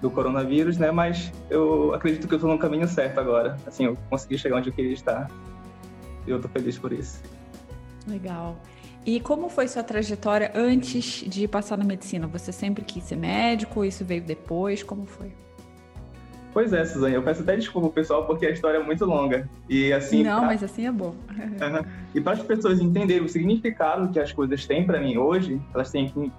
[0.00, 0.90] do coronavírus, né?
[0.90, 3.56] Mas eu acredito que eu estou no caminho certo agora.
[3.66, 5.30] Assim, eu consegui chegar onde eu queria estar.
[6.26, 7.22] E eu estou feliz por isso.
[8.06, 8.56] Legal.
[9.06, 12.26] E como foi sua trajetória antes de passar na medicina?
[12.26, 13.84] Você sempre quis ser médico?
[13.84, 14.82] Isso veio depois?
[14.82, 15.32] Como foi?
[16.58, 19.48] Pois é, Suzane, eu peço até desculpa pessoal porque a história é muito longa.
[19.68, 20.24] E assim.
[20.24, 20.48] Não, pra...
[20.48, 21.14] mas assim é bom.
[22.12, 25.92] e para as pessoas entenderem o significado que as coisas têm para mim hoje, elas
[25.92, 26.32] têm que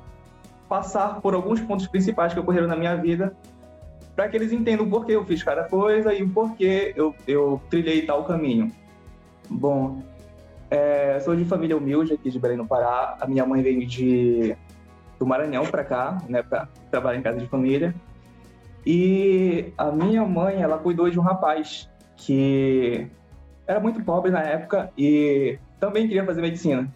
[0.67, 3.33] passar por alguns pontos principais que ocorreram na minha vida
[4.13, 7.61] para que eles entendam o porquê eu fiz cada coisa e o porquê eu, eu
[7.69, 8.73] trilhei tal caminho.
[9.49, 10.03] Bom,
[10.69, 13.15] é, sou de família humilde aqui de Belém no Pará.
[13.21, 14.53] A minha mãe veio de
[15.17, 17.95] do Maranhão para cá, né, para trabalhar em casa de família.
[18.85, 23.07] E a minha mãe, ela cuidou de um rapaz que
[23.67, 26.91] era muito pobre na época e também queria fazer medicina.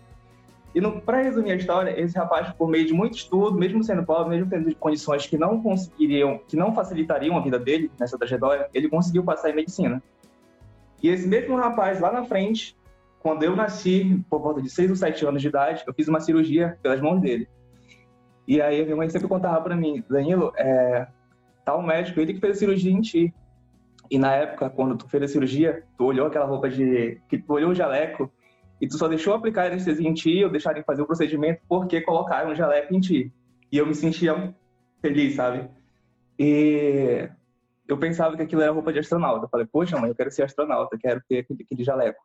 [0.76, 4.36] E para resumir a história, esse rapaz, por meio de muito estudo, mesmo sendo pobre,
[4.36, 8.90] mesmo tendo condições que não conseguiriam, que não facilitariam a vida dele nessa trajetória, ele
[8.90, 10.02] conseguiu passar em medicina.
[11.02, 12.76] E esse mesmo rapaz lá na frente,
[13.20, 16.20] quando eu nasci, por volta de 6 ou 7 anos de idade, eu fiz uma
[16.20, 17.48] cirurgia pelas mãos dele.
[18.48, 21.08] E aí a minha mãe sempre contava para mim, Danilo, é,
[21.64, 23.34] tal médico, ele que fez a cirurgia em ti.
[24.10, 27.20] E na época, quando tu fez a cirurgia, tu olhou aquela roupa de.
[27.30, 28.32] que tu olhou o jaleco
[28.80, 32.52] e tu só deixou aplicar anestesia em ti ou deixarem fazer o procedimento porque colocaram
[32.52, 33.34] o jaleco em ti.
[33.72, 34.54] E eu me sentia
[35.02, 35.70] feliz, sabe?
[36.38, 37.30] E
[37.88, 39.46] eu pensava que aquilo era roupa de astronauta.
[39.46, 42.22] Eu falei, poxa, mãe, eu quero ser astronauta, quero ter aquele, aquele jaleco.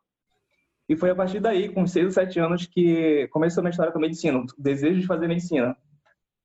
[0.87, 3.91] E foi a partir daí, com 6 ou 7 anos, que começou a minha história
[3.91, 5.77] com a medicina, o desejo de fazer medicina.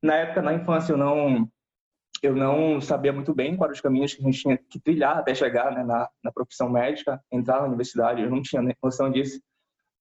[0.02, 1.48] Na época, na infância, eu não
[2.24, 5.34] eu não sabia muito bem quais os caminhos que a gente tinha que trilhar até
[5.34, 9.40] chegar né, na, na profissão médica, entrar na universidade, eu não tinha noção disso.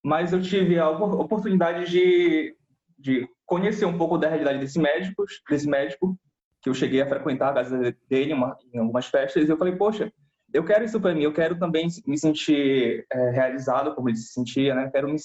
[0.04, 2.56] Mas eu tive a oportunidade de,
[2.98, 6.18] de conhecer um pouco da realidade desse médico, desse médico,
[6.62, 9.76] que eu cheguei a frequentar a casa dele uma, em algumas festas, e eu falei,
[9.76, 10.12] poxa,
[10.54, 14.32] eu quero isso para mim, eu quero também me sentir é, realizado como ele se
[14.32, 14.90] sentia, né?
[14.92, 15.18] Quero me,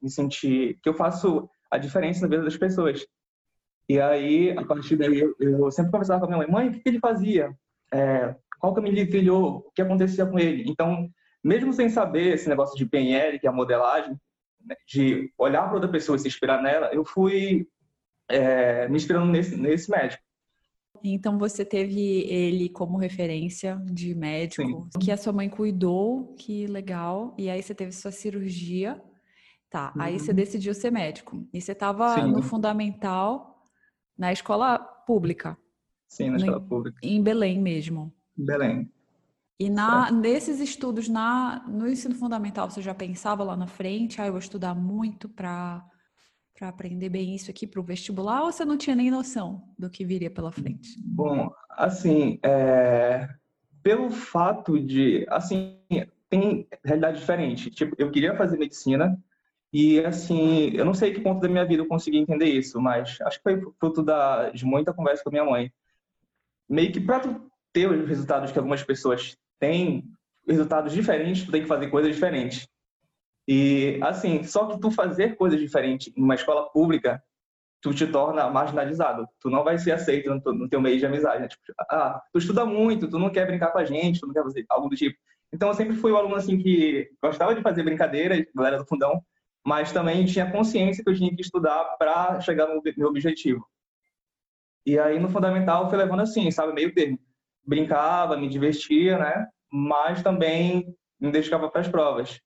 [0.00, 3.04] me sentir que eu faço a diferença na vida das pessoas.
[3.88, 6.72] E aí, a partir daí, eu, eu sempre conversava com a minha mãe, mãe, o
[6.72, 7.56] que, que ele fazia?
[7.92, 9.58] É, qual caminho ele trilhou?
[9.58, 10.64] O que acontecia com ele?
[10.68, 11.08] Então,
[11.42, 14.18] mesmo sem saber esse negócio de PNL, que é a modelagem,
[14.64, 17.68] né, de olhar para outra pessoa e se inspirar nela, eu fui
[18.28, 20.22] é, me inspirando nesse, nesse médico.
[21.04, 24.98] Então você teve ele como referência de médico, Sim.
[24.98, 27.34] que a sua mãe cuidou, que legal.
[27.38, 29.00] E aí você teve sua cirurgia,
[29.70, 29.92] tá?
[29.94, 30.02] Uhum.
[30.02, 30.36] Aí você uhum.
[30.36, 31.46] decidiu ser médico.
[31.52, 33.55] E você estava no fundamental
[34.16, 35.56] na escola pública.
[36.08, 36.98] Sim, na escola pública.
[37.02, 38.12] Em Belém mesmo.
[38.38, 38.92] Em Belém.
[39.58, 44.26] E na, nesses estudos na, no ensino fundamental, você já pensava lá na frente, ah,
[44.26, 45.84] eu vou estudar muito para
[46.58, 49.90] para aprender bem isso aqui para o vestibular, ou você não tinha nem noção do
[49.90, 50.98] que viria pela frente?
[51.04, 53.28] Bom, assim, é...
[53.82, 55.78] pelo fato de, assim,
[56.30, 57.70] tem realidade diferente.
[57.70, 59.22] Tipo, eu queria fazer medicina,
[59.72, 63.20] e assim, eu não sei que ponto da minha vida eu consegui entender isso, mas
[63.20, 65.72] acho que foi fruto da, de muita conversa com a minha mãe.
[66.68, 67.40] Meio que para
[67.72, 70.04] ter os resultados que algumas pessoas têm,
[70.46, 72.68] resultados diferentes, tu tem que fazer coisas diferentes.
[73.48, 77.22] E, assim, só que tu fazer coisas diferentes em uma escola pública,
[77.80, 79.28] tu te torna marginalizado.
[79.40, 81.42] Tu não vai ser aceito no, teu meio de amizade.
[81.42, 81.48] Né?
[81.48, 84.42] Tipo, ah, tu estuda muito, tu não quer brincar com a gente, tu não quer
[84.42, 85.16] fazer algo do tipo.
[85.52, 89.22] Então, eu sempre fui um aluno, assim, que gostava de fazer brincadeiras, galera do fundão,
[89.66, 93.66] mas também tinha consciência que eu tinha que estudar para chegar no meu objetivo.
[94.86, 97.18] E aí, no fundamental, fui levando assim, sabe, meio termo.
[97.66, 99.48] Brincava, me divertia, né?
[99.68, 102.40] Mas também me dedicava para as provas.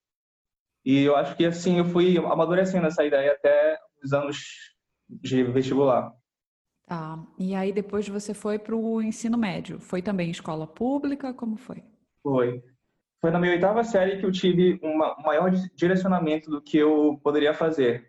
[0.82, 4.38] E eu acho que assim eu fui amadurecendo essa ideia até os anos
[5.06, 6.10] de vestibular.
[6.86, 7.22] Tá.
[7.38, 9.78] E aí depois você foi para o ensino médio.
[9.78, 11.34] Foi também escola pública?
[11.34, 11.84] Como foi?
[12.22, 12.64] Foi.
[13.20, 17.52] Foi na minha oitava série que eu tive um maior direcionamento do que eu poderia
[17.52, 18.08] fazer.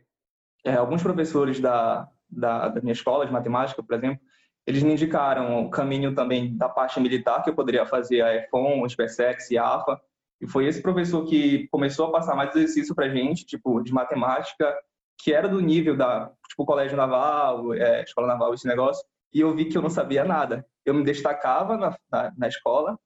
[0.64, 4.20] É, alguns professores da, da, da minha escola de matemática, por exemplo,
[4.66, 8.82] eles me indicaram o caminho também da parte militar que eu poderia fazer a EFON,
[8.82, 10.00] o SPSEX e a AFA,
[10.40, 14.74] e foi esse professor que começou a passar mais exercício para gente, tipo, de matemática,
[15.18, 19.06] que era do nível da, tipo, colégio naval, é, escola naval, esse negócio.
[19.34, 20.66] E eu vi que eu não sabia nada.
[20.84, 23.00] Eu me destacava na, na, na escola,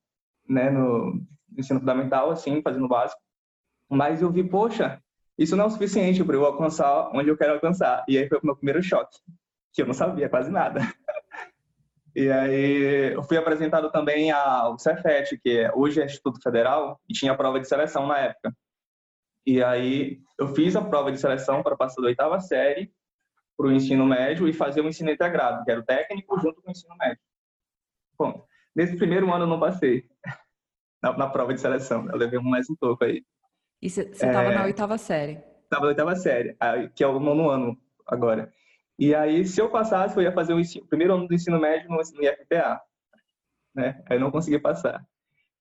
[0.48, 1.22] né, no
[1.62, 3.22] ensino fundamental, assim, fazendo básico.
[3.90, 5.02] Mas eu vi, poxa,
[5.38, 8.04] isso não é o suficiente para eu alcançar onde eu quero alcançar.
[8.07, 9.18] E aí foi o meu primeiro choque,
[9.74, 10.80] que eu não sabia quase nada.
[12.18, 17.13] E aí eu fui apresentado também ao Cefet, que é, hoje é Instituto Federal, e
[17.13, 18.56] tinha prova de seleção na época.
[19.46, 22.90] E aí eu fiz a prova de seleção para passar da oitava série
[23.58, 26.69] para o ensino médio e fazer o ensino integrado, que era o técnico junto com
[26.69, 27.19] o ensino médio.
[28.18, 30.08] Bom, nesse primeiro ano eu não passei
[31.06, 33.24] na, na prova de seleção, eu levei um mais um pouco aí.
[33.81, 35.40] E você estava é, na oitava série?
[35.63, 36.57] Estava na oitava série,
[36.96, 38.52] que é o nono ano agora.
[38.98, 41.60] E aí, se eu passasse, eu ia fazer o, ensino, o primeiro ano do ensino
[41.60, 42.81] médio no, no IFPA.
[43.75, 44.02] Né?
[44.10, 45.06] Aí eu não consegui passar.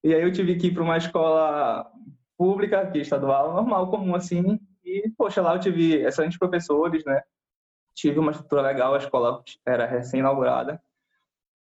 [0.03, 1.91] E aí eu tive que ir para uma escola
[2.37, 4.59] pública, aqui estadual, normal, comum assim.
[4.83, 7.21] E, poxa, lá eu tive excelentes professores, né?
[7.93, 10.81] Tive uma estrutura legal, a escola era recém-inaugurada.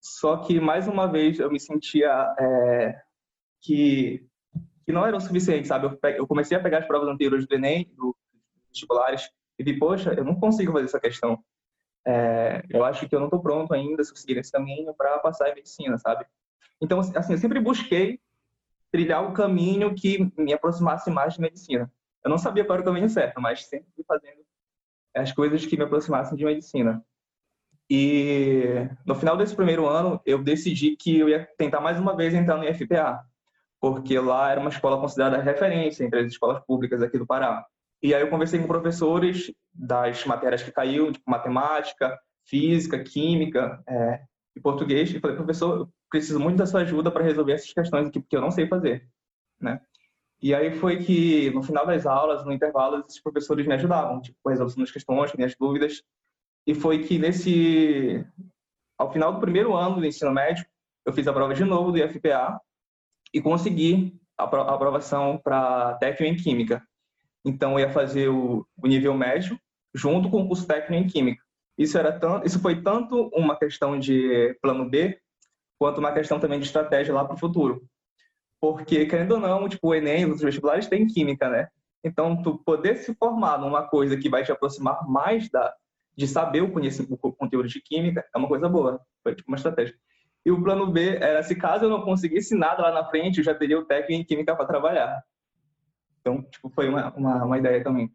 [0.01, 3.03] Só que, mais uma vez, eu me sentia é,
[3.63, 4.27] que,
[4.85, 5.87] que não era o suficiente, sabe?
[5.87, 8.15] Eu, eu comecei a pegar as provas anteriores do Enem, dos
[8.69, 11.43] vestibulares, e vi, poxa, eu não consigo fazer essa questão.
[12.05, 15.49] É, eu acho que eu não estou pronto ainda, se seguir esse caminho, para passar
[15.51, 16.27] em medicina, sabe?
[16.81, 18.21] Então, assim, eu sempre busquei
[18.91, 21.91] trilhar o caminho que me aproximasse mais de medicina.
[22.25, 24.43] Eu não sabia qual era o caminho certo, mas sempre fui fazendo
[25.15, 27.05] as coisas que me aproximassem de medicina.
[27.89, 32.33] E no final desse primeiro ano, eu decidi que eu ia tentar mais uma vez
[32.33, 33.25] entrar no IFPA,
[33.83, 37.67] porque lá era uma escola considerada referência entre as escolas públicas aqui do Pará.
[38.01, 44.21] E aí eu conversei com professores das matérias que caiu, tipo matemática, física, química é,
[44.55, 48.07] e português, e falei, professor, eu preciso muito da sua ajuda para resolver essas questões
[48.07, 49.09] aqui, porque eu não sei fazer,
[49.61, 49.81] né?
[50.41, 54.49] E aí foi que, no final das aulas, no intervalo, esses professores me ajudavam, tipo,
[54.49, 56.03] resolvendo as questões, minhas dúvidas.
[56.67, 58.25] E foi que nesse...
[58.99, 60.67] Ao final do primeiro ano do ensino médio,
[61.07, 62.61] eu fiz a prova de novo do IFPA
[63.33, 66.83] e consegui a aprovação para técnico em Química.
[67.45, 69.59] Então, eu ia fazer o, nível médio
[69.95, 71.43] junto com o curso técnico em Química.
[71.77, 75.19] Isso, era tanto, isso foi tanto uma questão de plano B,
[75.79, 77.83] quanto uma questão também de estratégia lá para o futuro.
[78.61, 81.69] Porque, querendo ou não, tipo, o Enem, os vestibulares têm Química, né?
[82.05, 85.75] Então, tu poder se formar numa coisa que vai te aproximar mais da,
[86.17, 89.01] de saber o, conhecimento, o conteúdo de Química é uma coisa boa.
[89.23, 89.95] Foi tipo uma estratégia.
[90.45, 93.45] E o plano B era, se caso eu não conseguisse nada lá na frente, eu
[93.45, 95.23] já teria o técnico em Química para trabalhar.
[96.21, 98.13] Então, tipo, foi uma, uma, uma ideia também.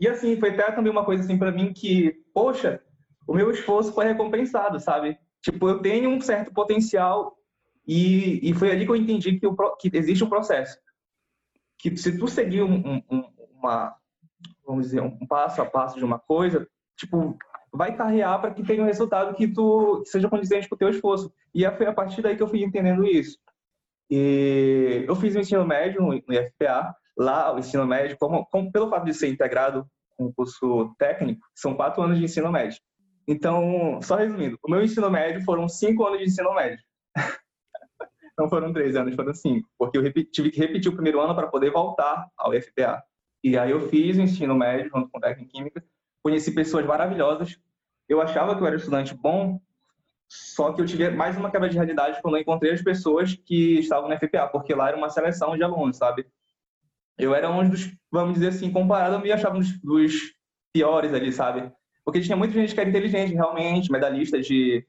[0.00, 2.82] E assim, foi até também uma coisa assim para mim que, poxa,
[3.26, 5.16] o meu esforço foi recompensado, sabe?
[5.40, 7.36] Tipo, eu tenho um certo potencial
[7.86, 10.78] e, e foi ali que eu entendi que, o, que existe um processo.
[11.78, 13.24] Que se tu seguir um, um,
[13.56, 13.96] uma,
[14.64, 16.66] vamos dizer, um passo a passo de uma coisa,
[16.96, 17.36] tipo,
[17.72, 20.90] vai carrear para que tenha um resultado que tu que seja condizente com o teu
[20.90, 21.32] esforço.
[21.54, 23.38] E foi a partir daí que eu fui entendendo isso.
[24.10, 28.88] E eu fiz o ensino médio no IFPA, Lá, o ensino médio, como, como, pelo
[28.88, 29.86] fato de ser integrado
[30.16, 32.80] com o curso técnico, são quatro anos de ensino médio.
[33.28, 36.82] Então, só resumindo, o meu ensino médio foram cinco anos de ensino médio.
[38.38, 41.48] Não foram três anos, foram cinco, porque eu tive que repetir o primeiro ano para
[41.48, 43.02] poder voltar ao FPA.
[43.44, 45.84] E aí eu fiz o ensino médio junto com técnica em química,
[46.22, 47.58] conheci pessoas maravilhosas.
[48.08, 49.60] Eu achava que eu era estudante bom,
[50.28, 53.78] só que eu tive mais uma quebra de realidade quando eu encontrei as pessoas que
[53.78, 56.26] estavam no FPA, porque lá era uma seleção de alunos, sabe?
[57.18, 60.34] eu era um dos, vamos dizer assim, comparado, eu me achava um dos, dos
[60.72, 61.70] piores ali, sabe?
[62.04, 64.84] Porque tinha muita gente que era inteligente, realmente, medalhista de,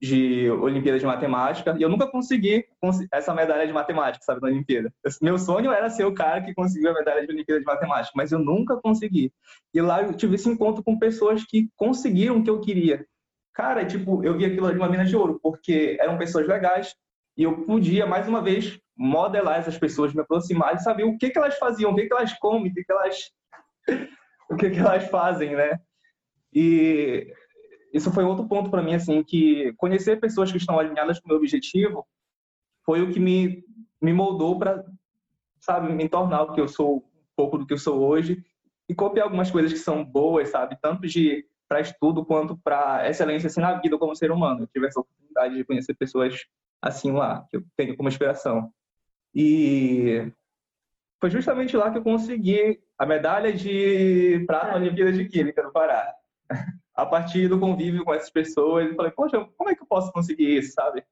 [0.00, 2.64] de Olimpíada de Matemática e eu nunca consegui
[3.12, 4.92] essa medalha de matemática, sabe, na Olimpíada.
[5.20, 8.30] Meu sonho era ser o cara que conseguiu a medalha de Olimpíada de Matemática, mas
[8.30, 9.32] eu nunca consegui.
[9.74, 13.04] E lá eu tive esse encontro com pessoas que conseguiram o que eu queria.
[13.52, 16.94] Cara, tipo, eu vi aquilo de uma mina de ouro, porque eram pessoas legais
[17.36, 21.30] e eu podia, mais uma vez, modelar essas pessoas, me aproximar e saber o que,
[21.30, 23.30] que elas faziam, o que, que elas comem, o que, que elas
[24.50, 25.80] o que, que elas fazem, né?
[26.52, 27.32] E
[27.92, 31.28] isso foi outro ponto para mim, assim, que conhecer pessoas que estão alinhadas com o
[31.28, 32.06] meu objetivo
[32.84, 33.64] foi o que me,
[34.00, 34.84] me moldou para,
[35.60, 37.02] sabe, me tornar o que eu sou, um
[37.36, 38.44] pouco do que eu sou hoje
[38.88, 43.46] e copiar algumas coisas que são boas, sabe, tanto de para estudo quanto para excelência
[43.48, 44.62] assim na vida como ser humano.
[44.62, 46.34] Eu tive essa oportunidade de conhecer pessoas
[46.80, 48.72] assim lá, que eu tenho como inspiração.
[49.34, 50.32] E
[51.20, 55.72] foi justamente lá que eu consegui a medalha de prata na Olimpíada de Química do
[55.72, 56.14] Pará
[56.98, 60.10] a partir do convívio com essas pessoas, eu falei, poxa, como é que eu posso
[60.10, 61.04] conseguir isso, sabe?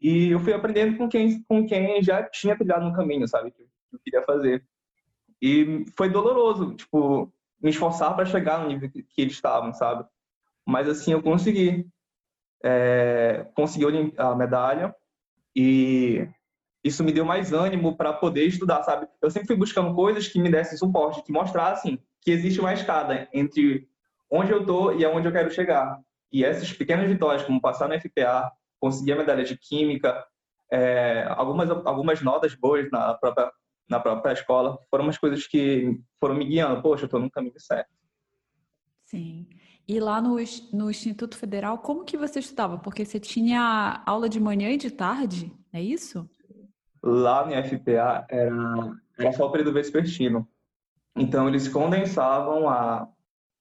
[0.00, 3.62] E eu fui aprendendo com quem, com quem já tinha trilhado no caminho, sabe, que
[3.92, 4.66] eu queria fazer.
[5.40, 10.04] E foi doloroso, tipo, me esforçar para chegar no nível que, que, eles estavam, sabe?
[10.66, 11.86] Mas assim, eu consegui.
[12.64, 14.92] É, consegui a medalha
[15.54, 16.28] e
[16.82, 19.06] isso me deu mais ânimo para poder estudar, sabe?
[19.22, 23.28] Eu sempre fui buscando coisas que me dessem suporte, que mostrassem que existe uma escada
[23.32, 23.88] entre
[24.30, 25.98] onde eu tô e aonde eu quero chegar.
[26.32, 30.24] E essas pequenas vitórias, como passar no FPA, conseguir a medalha de química,
[30.70, 33.50] é, algumas algumas notas boas na própria
[33.88, 36.82] na própria escola, foram umas coisas que foram me guiando.
[36.82, 37.88] Poxa, eu estou no caminho certo.
[39.06, 39.48] Sim.
[39.88, 40.36] E lá no,
[40.74, 42.76] no Instituto Federal, como que você estudava?
[42.76, 46.28] Porque você tinha aula de manhã e de tarde, é isso?
[47.02, 50.46] Lá no FPA era, era só o período vespertino.
[51.16, 53.08] Então, eles condensavam a,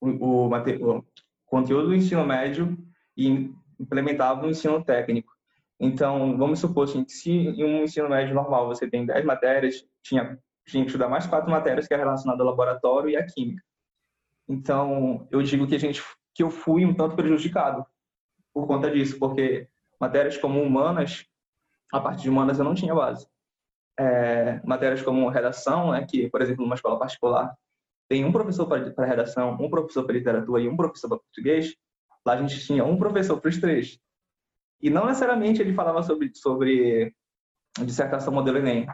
[0.01, 1.05] o, o,
[1.45, 2.77] conteúdo do ensino médio
[3.15, 5.31] e implementava no ensino técnico.
[5.79, 9.85] Então, vamos supor assim, que se em um ensino médio normal você tem 10 matérias,
[10.01, 13.63] tinha, tinha que estudar mais quatro matérias que é relacionada ao laboratório e à química.
[14.47, 16.01] Então, eu digo que a gente
[16.33, 17.83] que eu fui um tanto prejudicado
[18.53, 19.67] por conta disso, porque
[19.99, 21.25] matérias como humanas,
[21.91, 23.27] a parte de humanas eu não tinha base.
[23.99, 27.55] É, matérias como redação, né, que, por exemplo, numa escola particular,
[28.07, 31.75] tem um professor para redação, um professor para literatura e um professor para português,
[32.25, 33.99] lá a gente tinha um professor para os três.
[34.81, 37.13] E não necessariamente ele falava sobre, sobre
[37.83, 38.87] dissertação modelo Enem.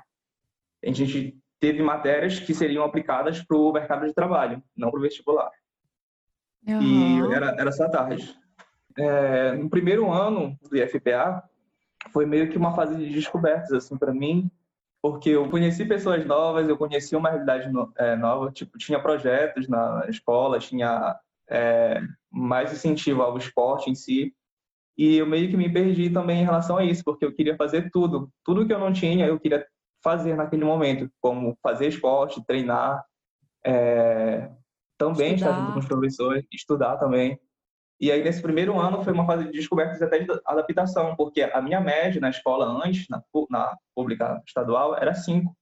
[0.84, 5.04] A gente teve matérias que seriam aplicadas para o mercado de trabalho, não para o
[5.04, 5.52] vestibular.
[6.68, 7.30] Uhum.
[7.30, 8.38] E era, era essa tarde.
[8.98, 11.44] É, no primeiro ano do IFPA,
[12.12, 14.50] foi meio que uma fase de descobertas, assim, para mim,
[15.04, 19.68] porque eu conheci pessoas novas, eu conheci uma realidade no, é, nova, tipo, tinha projetos
[19.68, 21.20] na escola, tinha
[21.50, 24.34] é, mais incentivo ao esporte em si,
[24.98, 27.90] e eu meio que me perdi também em relação a isso, porque eu queria fazer
[27.92, 29.68] tudo, tudo que eu não tinha, eu queria
[30.02, 33.04] fazer naquele momento, como fazer esporte, treinar,
[33.66, 34.50] é,
[34.98, 35.52] também estudar.
[35.52, 37.38] estar junto com os professores, estudar também.
[38.04, 41.62] E aí, nesse primeiro ano, foi uma fase de descobertas até de adaptação, porque a
[41.62, 45.56] minha média na escola antes, na, na pública estadual, era 5.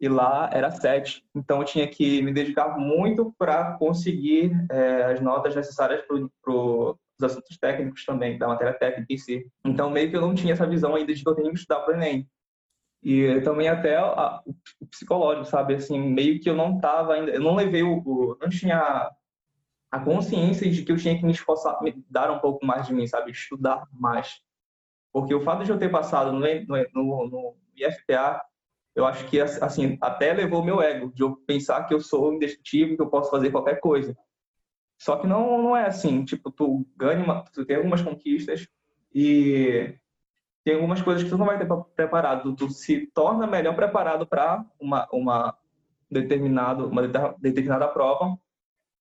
[0.00, 1.22] E lá era 7.
[1.34, 6.96] Então, eu tinha que me dedicar muito para conseguir é, as notas necessárias para os
[7.22, 9.46] assuntos técnicos também, da matéria técnica em si.
[9.62, 11.80] Então, meio que eu não tinha essa visão ainda de que eu tenho que estudar
[11.80, 12.26] para o Enem.
[13.02, 14.40] E também até a,
[14.80, 15.74] o psicológico, sabe?
[15.74, 17.30] Assim, meio que eu não estava ainda...
[17.30, 17.98] Eu não levei o...
[17.98, 19.10] o não tinha
[19.92, 22.94] a consciência de que eu tinha que me esforçar, me dar um pouco mais de
[22.94, 23.30] mim, sabe?
[23.30, 24.40] Estudar mais.
[25.12, 28.42] Porque o fato de eu ter passado no, no, no IFPA,
[28.94, 32.96] eu acho que, assim, até levou meu ego, de eu pensar que eu sou indestrutível,
[32.96, 34.16] que eu posso fazer qualquer coisa.
[34.98, 36.24] Só que não, não é assim.
[36.24, 38.66] Tipo, tu ganha, uma, tu tem algumas conquistas
[39.14, 39.94] e
[40.64, 42.56] tem algumas coisas que tu não vai ter preparado.
[42.56, 45.54] Tu se torna melhor preparado para uma, uma,
[46.10, 47.02] determinado, uma
[47.38, 48.38] determinada prova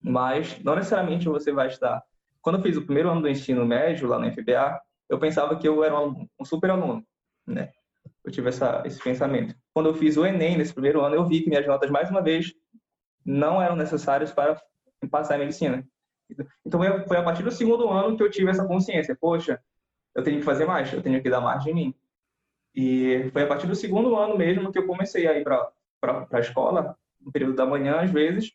[0.02, 2.02] mas não necessariamente você vai estar.
[2.42, 5.68] Quando eu fiz o primeiro ano do ensino médio lá na FBA, eu pensava que
[5.68, 7.06] eu era um, um super aluno,
[7.46, 7.72] né?
[8.24, 9.56] Eu tive essa, esse pensamento.
[9.74, 12.22] Quando eu fiz o Enem nesse primeiro ano, eu vi que minhas notas, mais uma
[12.22, 12.54] vez,
[13.26, 14.60] não eram necessárias para
[15.10, 15.86] passar em medicina.
[16.66, 19.18] Então, foi a partir do segundo ano que eu tive essa consciência.
[19.20, 19.62] Poxa,
[20.16, 21.94] eu tenho que fazer mais, eu tenho que dar mais de mim.
[22.74, 26.40] E foi a partir do segundo ano mesmo que eu comecei a ir para a
[26.40, 28.54] escola, no período da manhã, às vezes,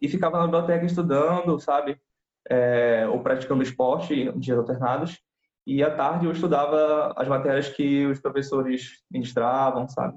[0.00, 2.00] e ficava na biblioteca estudando, sabe?
[2.48, 5.20] É, ou praticando esporte em dias alternados.
[5.66, 10.16] E à tarde eu estudava as matérias que os professores ministravam, sabe?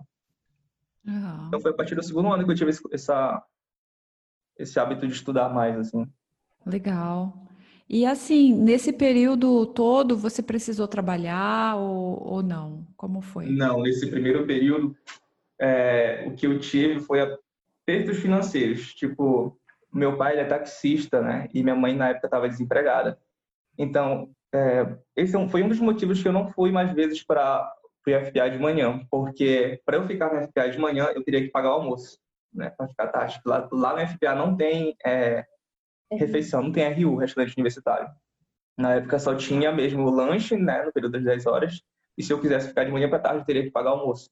[1.05, 1.47] Uhum.
[1.47, 3.43] Então foi a partir do segundo ano que eu tive esse, essa,
[4.57, 6.07] esse hábito de estudar mais, assim.
[6.65, 7.33] Legal.
[7.89, 12.87] E assim, nesse período todo, você precisou trabalhar ou, ou não?
[12.95, 13.47] Como foi?
[13.47, 14.95] Não, nesse primeiro período,
[15.59, 18.93] é, o que eu tive foi apertos financeiros.
[18.93, 19.59] Tipo,
[19.93, 21.47] meu pai é taxista, né?
[21.53, 23.17] E minha mãe na época estava desempregada.
[23.77, 27.71] Então, é, esse é foi um dos motivos que eu não fui mais vezes para
[28.07, 31.49] o FPA de manhã, porque para eu ficar no FPA de manhã, eu teria que
[31.49, 32.17] pagar o almoço,
[32.53, 32.69] né?
[32.71, 33.39] Para ficar tarde.
[33.45, 35.45] Lá, lá no FPA não tem é,
[36.11, 38.09] refeição, não tem RU, restaurante universitário.
[38.77, 41.81] Na época só tinha mesmo o lanche, né, no período das 10 horas,
[42.17, 44.29] e se eu quisesse ficar de manhã para tarde, eu teria que pagar o almoço.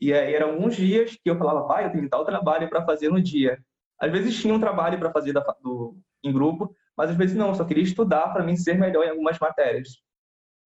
[0.00, 3.10] E aí eram alguns dias que eu falava, pai, eu tenho tal trabalho para fazer
[3.10, 3.62] no dia.
[4.00, 7.48] Às vezes tinha um trabalho para fazer da, do, em grupo, mas às vezes não,
[7.48, 9.88] eu só queria estudar para mim ser melhor em algumas matérias.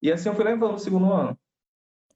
[0.01, 1.39] E assim eu fui levando o segundo ano.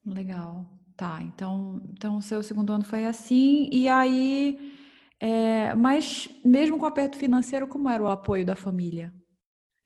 [0.05, 0.65] Legal.
[0.95, 4.75] Tá, então, então o seu segundo ano foi assim, e aí
[5.19, 9.13] é, mas mesmo com o aperto financeiro, como era o apoio da família?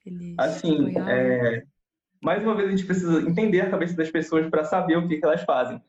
[0.05, 1.63] Eles assim, é,
[2.21, 5.17] mais uma vez a gente precisa entender a cabeça das pessoas para saber o que,
[5.17, 5.81] que, elas fazem.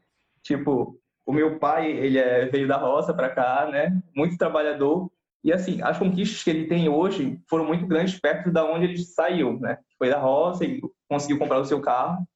[0.43, 4.01] Tipo, o meu pai, ele é, veio da roça para cá, né?
[4.17, 5.11] Muito trabalhador.
[5.45, 8.99] E assim, as conquistas que ele tem hoje foram muito grandes perto da onde ele
[8.99, 9.79] saiu, né?
[9.99, 12.27] Foi da roça, e conseguiu comprar o seu carro,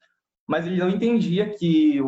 [0.46, 2.00] mas ele não entendia que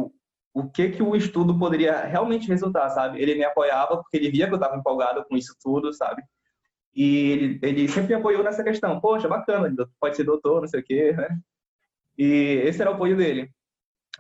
[0.53, 3.21] o que que o estudo poderia realmente resultar, sabe?
[3.21, 6.23] Ele me apoiava porque ele via que eu estava empolgado com isso tudo, sabe?
[6.95, 9.01] E ele, ele sempre me apoiou nessa questão.
[9.01, 11.39] Poxa, bacana, pode ser doutor, não sei o quê, né?
[12.19, 13.51] E esse era o apoio dele.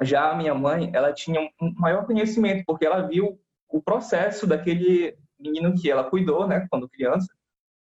[0.00, 5.18] Já a minha mãe, ela tinha um maior conhecimento, porque ela viu o processo daquele
[5.40, 7.26] menino que ela cuidou, né, quando criança,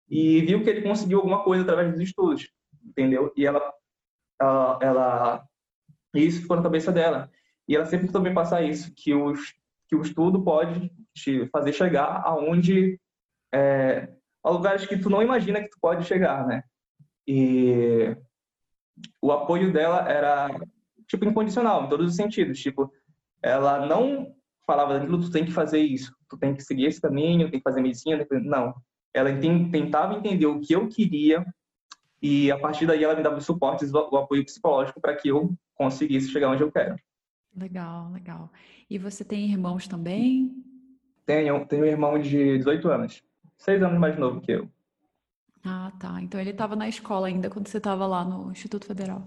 [0.09, 2.49] e viu que ele conseguiu alguma coisa através dos estudos,
[2.83, 3.31] entendeu?
[3.35, 3.73] E ela,
[4.39, 5.47] ela, ela
[6.13, 7.29] isso ficou na cabeça dela.
[7.67, 9.11] E ela sempre também passar isso, que,
[9.87, 12.99] que o estudo pode te fazer chegar aonde
[13.53, 14.09] é,
[14.43, 16.63] a lugares que tu não imagina que tu pode chegar, né?
[17.25, 18.15] E
[19.21, 20.49] o apoio dela era
[21.07, 22.91] tipo incondicional em todos os sentidos, tipo,
[23.41, 24.35] ela não
[24.65, 27.63] falava daquilo, tu tem que fazer isso, tu tem que seguir esse caminho, tem que
[27.63, 28.73] fazer medicina, não.
[29.13, 29.31] Ela
[29.71, 31.45] tentava entender o que eu queria
[32.21, 35.53] e a partir daí ela me dava os suportes, o apoio psicológico para que eu
[35.75, 36.95] conseguisse chegar onde eu quero.
[37.55, 38.51] Legal, legal.
[38.89, 40.51] E você tem irmãos também?
[41.25, 43.23] Tenho, tenho um irmão de 18 anos,
[43.57, 44.69] seis anos mais novo que eu.
[45.65, 46.21] Ah, tá.
[46.21, 49.25] Então ele estava na escola ainda quando você estava lá no Instituto Federal.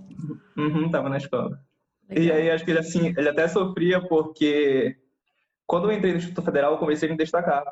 [0.56, 1.62] Uhum, estava na escola.
[2.08, 2.24] Legal.
[2.24, 4.96] E aí acho que ele assim, ele até sofria porque
[5.66, 7.64] quando eu entrei no Instituto Federal eu comecei a me destacar.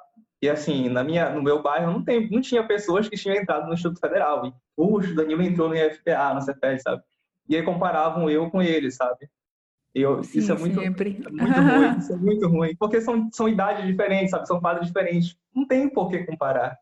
[0.42, 3.66] E assim, na minha, no meu bairro não, tem, não tinha pessoas que tinham entrado
[3.66, 4.46] no Instituto Federal.
[4.46, 7.02] E, puxa, o Danilo entrou no IFPA, no CEPED, sabe?
[7.48, 9.28] E aí comparavam eu com ele, sabe?
[9.94, 13.48] Eu, Sim, isso é muito, é muito ruim, isso é muito ruim, porque são, são
[13.48, 14.46] idades diferentes, sabe?
[14.46, 15.36] São fases diferentes.
[15.54, 16.76] Não tem por que comparar.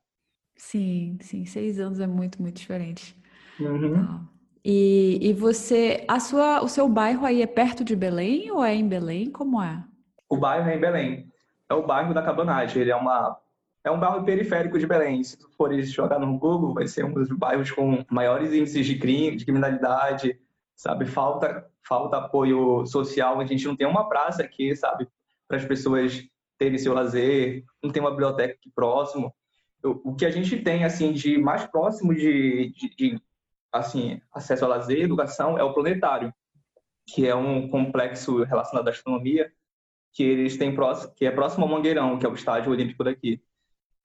[0.56, 3.14] Sim, sim, seis anos é muito, muito diferente.
[3.60, 4.06] Uhum.
[4.06, 4.20] Tá.
[4.64, 8.74] E, e você, a sua, o seu bairro aí é perto de Belém ou é
[8.74, 9.30] em Belém?
[9.30, 9.84] Como é?
[10.32, 11.30] O bairro é em Belém.
[11.68, 12.80] É o bairro da Cabanagem.
[12.80, 13.38] Ele é uma
[13.84, 15.22] é um bairro periférico de Belém.
[15.22, 18.98] Se tu fores jogar no Google, vai ser um dos bairros com maiores índices de
[18.98, 20.40] crime, de criminalidade,
[20.74, 21.04] sabe?
[21.04, 25.06] Falta falta apoio social, a gente não tem uma praça aqui, sabe?
[25.46, 29.34] Para as pessoas terem seu lazer, não tem uma biblioteca aqui próximo.
[29.84, 33.22] O que a gente tem, assim, de mais próximo de, de, de
[33.70, 36.32] assim, acesso ao lazer educação é o Planetário,
[37.04, 39.52] que é um complexo relacionado à astronomia,
[40.12, 43.42] que eles têm próximo, que é próximo ao Mangueirão, que é o estádio olímpico daqui.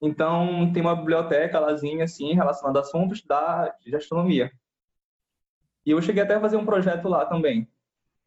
[0.00, 4.50] Então, tem uma biblioteca lázinha, assim, relacionada a assuntos da, de astronomia.
[5.84, 7.68] E eu cheguei até a fazer um projeto lá também,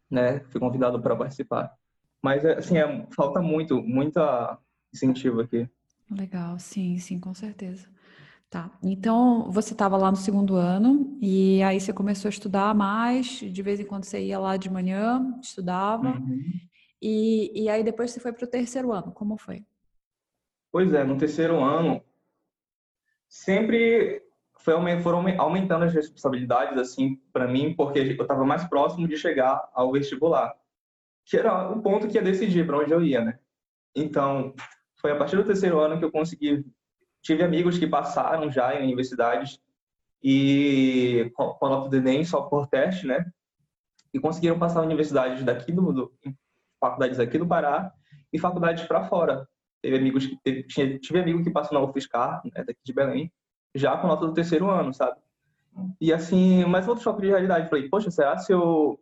[0.09, 0.41] né?
[0.49, 1.73] Fui convidado para participar.
[2.21, 4.57] Mas, assim, é, falta muito, muita
[4.93, 5.67] incentivo aqui.
[6.09, 7.87] Legal, sim, sim, com certeza.
[8.49, 8.69] Tá.
[8.83, 13.61] Então, você estava lá no segundo ano e aí você começou a estudar mais, de
[13.61, 16.09] vez em quando você ia lá de manhã, estudava.
[16.09, 16.43] Uhum.
[17.01, 19.11] E, e aí depois você foi para o terceiro ano.
[19.11, 19.65] Como foi?
[20.71, 22.03] Pois é, no terceiro ano,
[23.27, 24.23] sempre
[24.59, 29.69] foi, foram aumentando as responsabilidades, assim, para mim, porque eu estava mais próximo de chegar
[29.73, 30.53] ao vestibular,
[31.25, 33.39] que era o ponto que ia decidir para onde eu ia, né?
[33.95, 34.53] Então,
[34.95, 36.63] foi a partir do terceiro ano que eu consegui.
[37.21, 39.59] Tive amigos que passaram já em universidades
[40.23, 43.31] e com a do Enem só por teste, né?
[44.13, 46.13] E conseguiram passar universidades daqui do, do
[46.81, 47.93] faculdades aqui do Pará
[48.33, 49.47] e faculdades para fora.
[49.81, 50.63] Teve amigos teve,
[50.99, 53.31] tive amigo que passou na UFSCar, né, daqui de Belém,
[53.73, 55.17] já com nota do terceiro ano, sabe?
[55.99, 57.69] E assim, mais outro choque de realidade.
[57.69, 58.99] Falei, poxa, será se eu.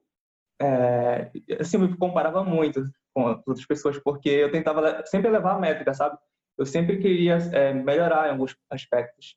[0.62, 5.56] É, assim, eu me comparava muito com as outras pessoas, porque eu tentava sempre levar
[5.56, 6.18] a métrica, sabe?
[6.58, 9.36] Eu sempre queria é, melhorar em alguns aspectos.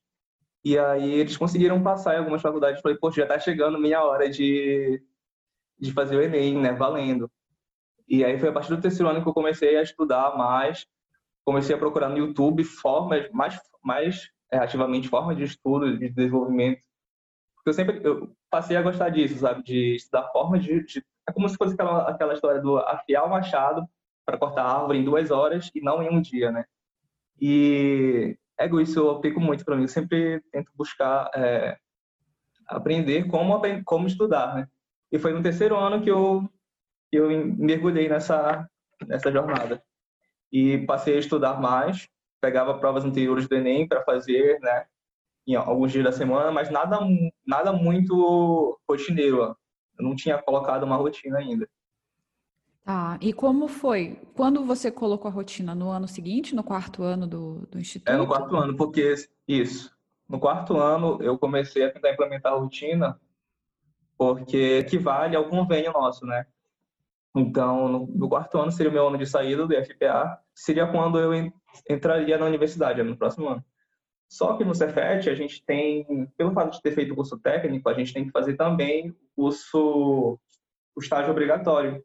[0.64, 2.82] E aí eles conseguiram passar em algumas faculdades.
[2.82, 5.02] Falei, poxa, já tá chegando minha hora de,
[5.78, 6.72] de fazer o Enem, né?
[6.72, 7.30] Valendo.
[8.08, 10.86] E aí foi a partir do terceiro ano que eu comecei a estudar mais.
[11.44, 16.82] Comecei a procurar no YouTube formas, mais, mais é, ativamente formas de estudo, de desenvolvimento.
[17.56, 19.62] Porque eu sempre eu passei a gostar disso, sabe?
[19.62, 23.30] De estudar formas de, de é como se fosse aquela, aquela história do afiar o
[23.30, 23.86] machado
[24.24, 26.64] para cortar a árvore em duas horas e não em um dia, né?
[27.40, 29.82] E é isso, eu aplico muito para mim.
[29.82, 31.76] Eu sempre tento buscar é,
[32.66, 34.68] aprender como, como estudar, né?
[35.10, 36.48] E foi no terceiro ano que eu,
[37.12, 38.66] eu mergulhei nessa,
[39.06, 39.82] nessa jornada.
[40.50, 42.08] E passei a estudar mais,
[42.40, 44.86] pegava provas anteriores do Enem para fazer, né?
[45.46, 46.98] Em alguns dias da semana, mas nada,
[47.46, 49.56] nada muito rotineiro.
[49.98, 51.68] Eu não tinha colocado uma rotina ainda.
[52.84, 54.20] Tá, e como foi?
[54.34, 55.74] Quando você colocou a rotina?
[55.74, 58.12] No ano seguinte, no quarto ano do, do Instituto?
[58.12, 59.14] É, no quarto ano, porque,
[59.46, 59.94] isso.
[60.28, 63.20] No quarto ano, eu comecei a tentar implementar a rotina,
[64.18, 66.46] porque equivale ao convênio nosso, né?
[67.34, 71.32] Então, no, quarto ano seria o meu ano de saída do IFPA, seria quando eu
[71.88, 73.64] entraria na universidade, no próximo ano.
[74.28, 77.88] Só que no Cefet, a gente tem, pelo fato de ter feito o curso técnico,
[77.88, 80.38] a gente tem que fazer também o curso,
[80.94, 82.02] o estágio obrigatório,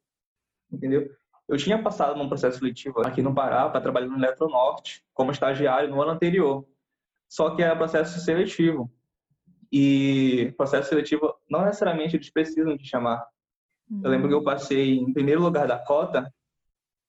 [0.72, 1.10] entendeu?
[1.48, 5.90] Eu tinha passado num processo seletivo aqui no Pará para trabalhar no Eletronorte como estagiário
[5.90, 6.66] no ano anterior.
[7.30, 8.92] Só que era processo seletivo.
[9.72, 13.26] E processo seletivo, não necessariamente eles precisam de chamar.
[13.90, 14.02] Uhum.
[14.04, 16.32] Eu lembro que eu passei em primeiro lugar da cota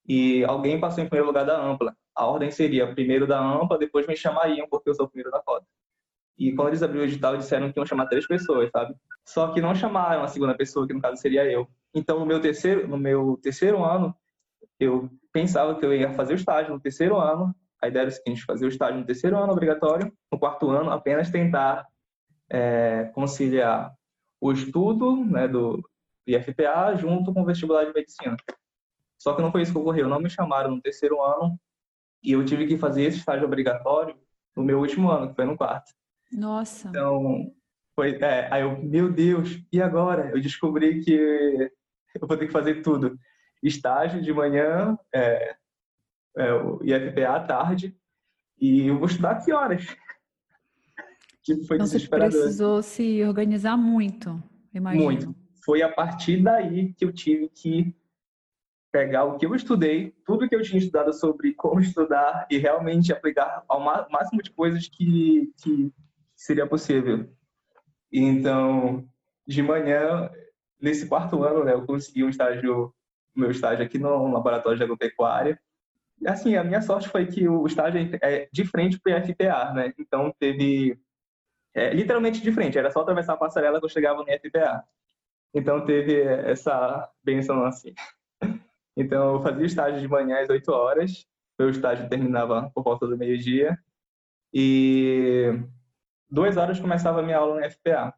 [0.07, 1.95] e alguém passou em primeiro lugar da ampla.
[2.15, 5.41] A ordem seria primeiro da ampla, depois me chamariam porque eu sou o primeiro da
[5.41, 5.67] cota.
[6.39, 8.95] E quando eles abriram o edital, disseram que iam chamar três pessoas, sabe?
[9.25, 11.69] Só que não chamaram a segunda pessoa, que no caso seria eu.
[11.93, 14.15] Então, no meu terceiro, no meu terceiro ano,
[14.79, 17.55] eu pensava que eu ia fazer o estágio no terceiro ano.
[17.83, 20.91] A ideia era o seguinte: fazer o estágio no terceiro ano obrigatório, no quarto ano,
[20.91, 21.87] apenas tentar
[22.49, 23.93] é, conciliar
[24.41, 25.83] o estudo né, do
[26.37, 28.37] IFPA junto com o vestibular de medicina.
[29.19, 30.09] Só que não foi isso que ocorreu.
[30.09, 31.59] Não me chamaram no terceiro ano
[32.23, 34.17] e eu tive que fazer esse estágio obrigatório
[34.57, 35.93] no meu último ano, que foi no quarto.
[36.33, 36.89] Nossa.
[36.89, 37.53] Então,
[37.95, 40.31] foi, é, aí eu, meu Deus, e agora?
[40.31, 43.19] Eu descobri que eu vou ter que fazer tudo.
[43.63, 45.57] Estágio de manhã, é,
[46.37, 47.97] é, o IFPA à tarde,
[48.61, 49.85] e eu vou estudar que horas?
[51.43, 52.31] tipo, foi então, desesperador.
[52.33, 54.41] Você precisou se organizar muito,
[54.73, 55.05] imagino.
[55.05, 55.48] Muito.
[55.69, 57.95] Foi a partir daí que eu tive que
[58.91, 63.13] pegar o que eu estudei, tudo que eu tinha estudado sobre como estudar e realmente
[63.13, 65.93] aplicar ao máximo de coisas que, que
[66.35, 67.29] seria possível.
[68.11, 69.07] Então,
[69.47, 70.31] de manhã,
[70.81, 72.95] nesse quarto ano, né, eu consegui um estágio,
[73.37, 75.61] meu estágio aqui no laboratório de agropecuária.
[76.19, 79.75] E, assim, a minha sorte foi que o estágio é de frente para o IFPA,
[79.75, 79.93] né?
[79.99, 80.99] Então, teve...
[81.75, 84.83] É, literalmente de frente, era só atravessar a passarela que eu chegava no IFPA.
[85.55, 87.95] Então, teve essa benção, assim.
[88.97, 91.27] Então, eu fazia estágio de manhã às 8 horas,
[91.59, 93.79] meu estágio terminava por volta do meio-dia,
[94.53, 95.53] e
[96.31, 98.15] duas horas começava a minha aula no FPA.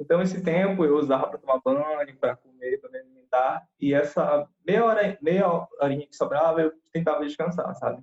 [0.00, 4.48] Então, esse tempo eu usava para tomar banho, para comer, para me alimentar, e essa
[4.64, 8.02] meia hora, meia horinha que sobrava, eu tentava descansar, sabe?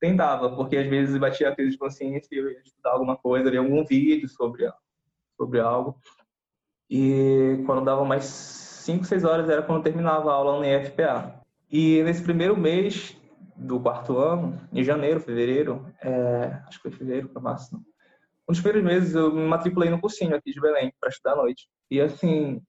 [0.00, 3.50] Tentava, porque às vezes batia a crise de consciência e eu ia estudar alguma coisa,
[3.50, 4.70] ler algum vídeo sobre,
[5.36, 5.98] sobre algo.
[6.94, 11.40] E quando dava mais 5, 6 horas era quando terminava a aula no IFPA.
[11.70, 13.16] E nesse primeiro mês
[13.56, 17.76] do quarto ano, em janeiro, fevereiro, é, acho que foi fevereiro para março,
[18.46, 21.36] um dos primeiros meses eu me matriculei no cursinho aqui de Belém para estudar à
[21.36, 21.66] noite.
[21.90, 22.60] E assim,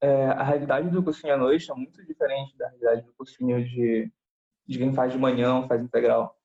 [0.00, 4.12] é, a realidade do cursinho à noite é muito diferente da realidade do cursinho de,
[4.64, 6.38] de quem faz de manhã, faz integral.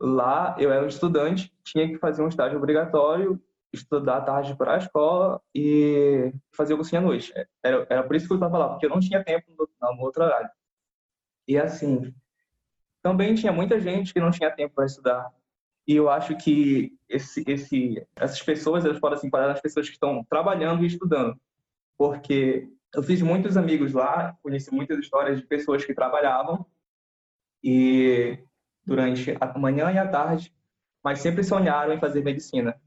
[0.00, 3.40] Lá eu era um estudante, tinha que fazer um estágio obrigatório,
[3.72, 7.32] estudar à tarde para a escola e fazer o cursinho à noite.
[7.62, 10.02] Era, era por isso que eu estava lá, porque eu não tinha tempo no, no
[10.02, 10.50] outro horário.
[11.48, 12.14] E assim,
[13.02, 15.32] também tinha muita gente que não tinha tempo para estudar
[15.86, 19.94] e eu acho que esse, esse, essas pessoas, elas podem se enquadrar nas pessoas que
[19.94, 21.38] estão trabalhando e estudando.
[21.96, 26.64] Porque eu fiz muitos amigos lá, conheci muitas histórias de pessoas que trabalhavam
[27.62, 28.38] e
[28.84, 30.54] durante a manhã e a tarde,
[31.02, 32.80] mas sempre sonharam em fazer medicina.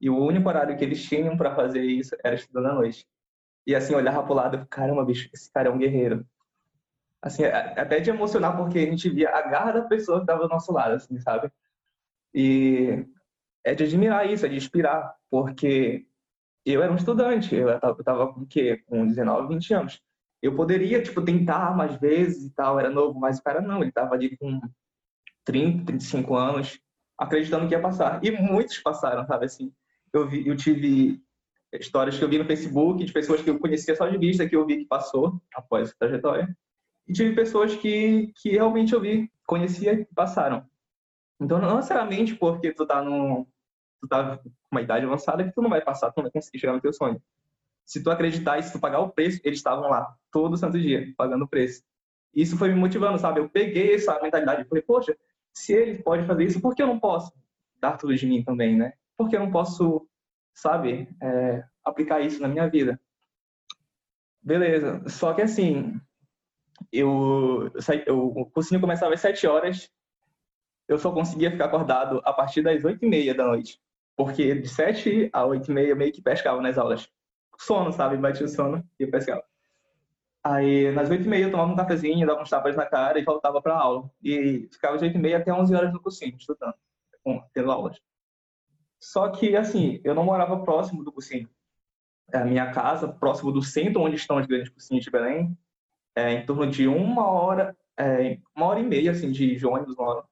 [0.00, 3.06] E o único horário que eles tinham para fazer isso era estudando à noite.
[3.66, 6.26] E assim, olhava pro lado, caramba, bicho, esse cara é um guerreiro.
[7.22, 10.48] Assim, até de emocionar, porque a gente via a garra da pessoa que estava do
[10.48, 11.52] nosso lado, assim, sabe?
[12.34, 13.04] E
[13.62, 16.06] é de admirar isso, é de inspirar, porque
[16.64, 18.82] eu era um estudante, eu estava com o quê?
[18.86, 20.02] Com 19, 20 anos.
[20.42, 23.90] Eu poderia, tipo, tentar mais vezes e tal, era novo, mas o cara não, ele
[23.90, 24.58] estava ali com
[25.44, 26.80] 30, 35 anos,
[27.18, 28.24] acreditando que ia passar.
[28.24, 29.72] E muitos passaram, sabe assim.
[30.12, 31.20] Eu vi, eu tive
[31.72, 34.56] histórias que eu vi no Facebook de pessoas que eu conhecia só de vista que
[34.56, 36.56] eu vi que passou após a trajetória.
[37.06, 40.66] E tive pessoas que, que realmente eu vi, conhecia e passaram.
[41.40, 43.46] Então, não necessariamente porque tu tá no
[44.00, 46.58] tu tá com uma idade avançada que tu não vai passar, tu não vai conseguir
[46.58, 47.22] chegar no teu sonho.
[47.84, 51.12] Se tu acreditar e se tu pagar o preço, eles estavam lá todo santo dia,
[51.16, 51.82] pagando o preço.
[52.34, 53.40] Isso foi me motivando, sabe?
[53.40, 55.16] Eu peguei essa mentalidade e falei, poxa,
[55.52, 57.32] se ele pode fazer isso, por que eu não posso
[57.80, 58.92] dar tudo de mim também, né?
[59.20, 60.08] Por que eu não posso,
[60.54, 62.98] sabe, é, aplicar isso na minha vida?
[64.40, 65.06] Beleza.
[65.10, 66.00] Só que assim,
[66.90, 67.70] eu,
[68.06, 69.92] eu, o cursinho começava às 7 horas,
[70.88, 73.78] eu só conseguia ficar acordado a partir das 8 e meia da noite.
[74.16, 77.06] Porque de 7 a 8 e meia meio que pescava nas aulas.
[77.58, 78.16] Sono, sabe?
[78.16, 79.44] Batia o sono e eu pescava.
[80.42, 83.22] Aí, nas 8 e meia, eu tomava um cafezinho, dava uns tapas na cara e
[83.22, 84.10] voltava para aula.
[84.24, 86.74] E ficava de 8 e meia até 11 horas no cursinho, estudando,
[87.52, 88.00] tendo aulas.
[89.00, 91.48] Só que, assim, eu não morava próximo do cursinho.
[92.32, 95.56] A minha casa, próximo do centro onde estão os grandes cursinhos de Belém,
[96.14, 100.08] é em torno de uma hora, é, uma hora e meia, assim, de, ônibus, uma
[100.08, 100.24] hora.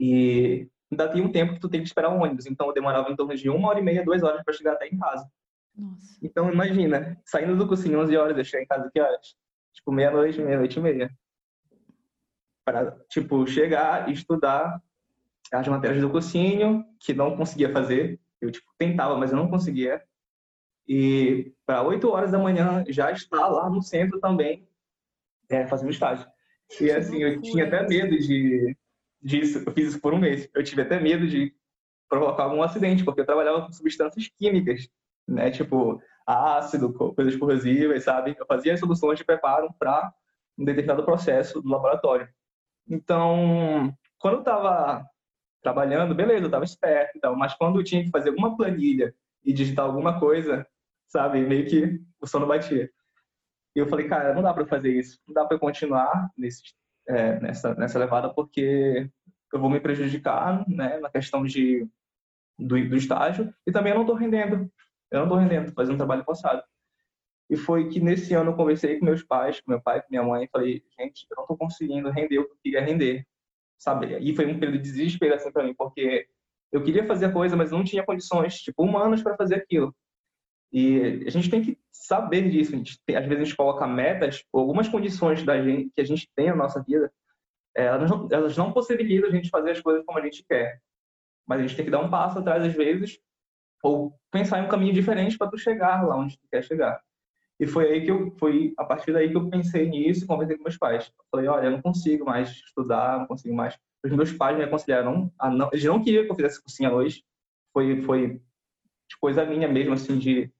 [0.00, 2.46] E ainda tem um tempo que tu tem que esperar o ônibus.
[2.46, 4.88] Então, eu demorava em torno de uma hora e meia, duas horas para chegar até
[4.88, 5.30] em casa.
[5.76, 6.18] Nossa.
[6.22, 9.36] Então, imagina, saindo do cursinho 11 horas, eu cheguei em casa que horas?
[9.74, 11.10] Tipo, meia-noite, meia-noite e meia.
[12.64, 14.82] Para, tipo, chegar estudar
[15.52, 18.20] as matérias do cursinho, que não conseguia fazer.
[18.40, 20.02] Eu, tipo, tentava, mas eu não conseguia.
[20.86, 24.66] E para 8 horas da manhã já estar lá no centro também,
[25.48, 26.26] é, fazendo estágio.
[26.80, 28.76] E assim, eu tinha até medo de
[29.22, 29.62] disso.
[29.66, 30.48] Eu fiz isso por um mês.
[30.54, 31.54] Eu tive até medo de
[32.08, 34.88] provocar algum acidente, porque eu trabalhava com substâncias químicas
[35.28, 35.50] né?
[35.50, 38.34] Tipo, ácido, coisas corrosivas, sabe?
[38.38, 40.12] Eu fazia as soluções de preparo para
[40.56, 42.28] um determinado processo do laboratório.
[42.88, 45.04] Então, quando eu estava
[45.68, 49.14] trabalhando, beleza, eu estava esperto e tal, mas quando eu tinha que fazer alguma planilha
[49.44, 50.66] e digitar alguma coisa,
[51.06, 52.90] sabe, meio que o sono batia.
[53.76, 56.62] E eu falei, cara, não dá para fazer isso, não dá para continuar nesse,
[57.06, 59.08] é, nessa, nessa levada, porque
[59.52, 61.86] eu vou me prejudicar, né, na questão de,
[62.58, 64.70] do, do estágio, e também eu não estou rendendo
[65.10, 66.62] eu não estou rendendo, fazendo um trabalho forçado.
[67.50, 70.22] E foi que nesse ano eu conversei com meus pais, com meu pai, com minha
[70.22, 73.26] mãe, e falei, gente, eu não estou conseguindo render o que eu queria render,
[73.78, 74.18] sabe?
[74.18, 76.26] E foi um período de desespero assim para mim, porque
[76.72, 79.94] eu queria fazer coisa, mas não tinha condições, tipo, humanas para fazer aquilo.
[80.72, 82.72] E a gente tem que saber disso.
[82.72, 86.48] Gente, às vezes a gente coloca metas, algumas condições da gente, que a gente tem
[86.48, 87.10] na nossa vida,
[87.74, 90.80] elas, não, elas não possibilitam a gente fazer as coisas como a gente quer.
[91.46, 93.18] Mas a gente tem que dar um passo atrás às vezes
[93.82, 97.00] ou pensar em um caminho diferente para tu chegar lá onde tu quer chegar.
[97.60, 100.56] E foi aí que eu foi a partir daí que eu pensei nisso e conversei
[100.56, 101.06] com meus pais.
[101.18, 103.76] Eu falei, olha, eu não consigo mais estudar, não consigo mais.
[104.04, 107.24] Os meus pais me aconselharam a não, eles não queriam que eu fizesse cursinho hoje.
[107.72, 108.40] Foi foi
[109.20, 110.52] coisa minha mesmo assim de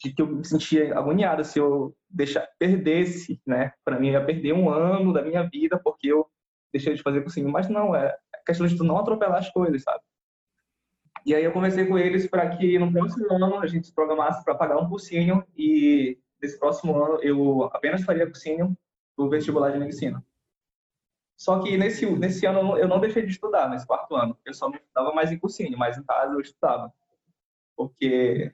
[0.00, 3.72] de que eu me sentia agoniada se eu deixar perdesse, né?
[3.84, 6.26] Para mim ia perder um ano da minha vida porque eu
[6.72, 9.82] deixei de fazer cursinho, mas não é, é questão de tu não atropelar as coisas,
[9.82, 10.00] sabe?
[11.26, 14.54] E aí eu conversei com eles para que no próximo ano a gente programasse para
[14.54, 18.76] pagar um cursinho e nesse próximo ano eu apenas faria cursinho
[19.16, 20.24] do vestibular de medicina.
[21.36, 24.36] Só que nesse, nesse ano eu não deixei de estudar, nesse quarto ano.
[24.44, 26.92] Eu só não estudava mais em cursinho, mas em casa eu estudava.
[27.76, 28.52] Porque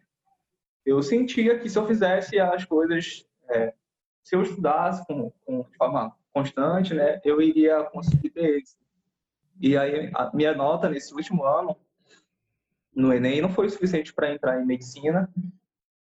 [0.85, 3.73] eu sentia que se eu fizesse as coisas, é,
[4.23, 8.63] se eu estudasse com, com, de forma constante, né, eu iria conseguir ter.
[9.61, 11.77] E aí a minha nota nesse último ano
[12.95, 15.33] no Enem não foi suficiente para entrar em medicina,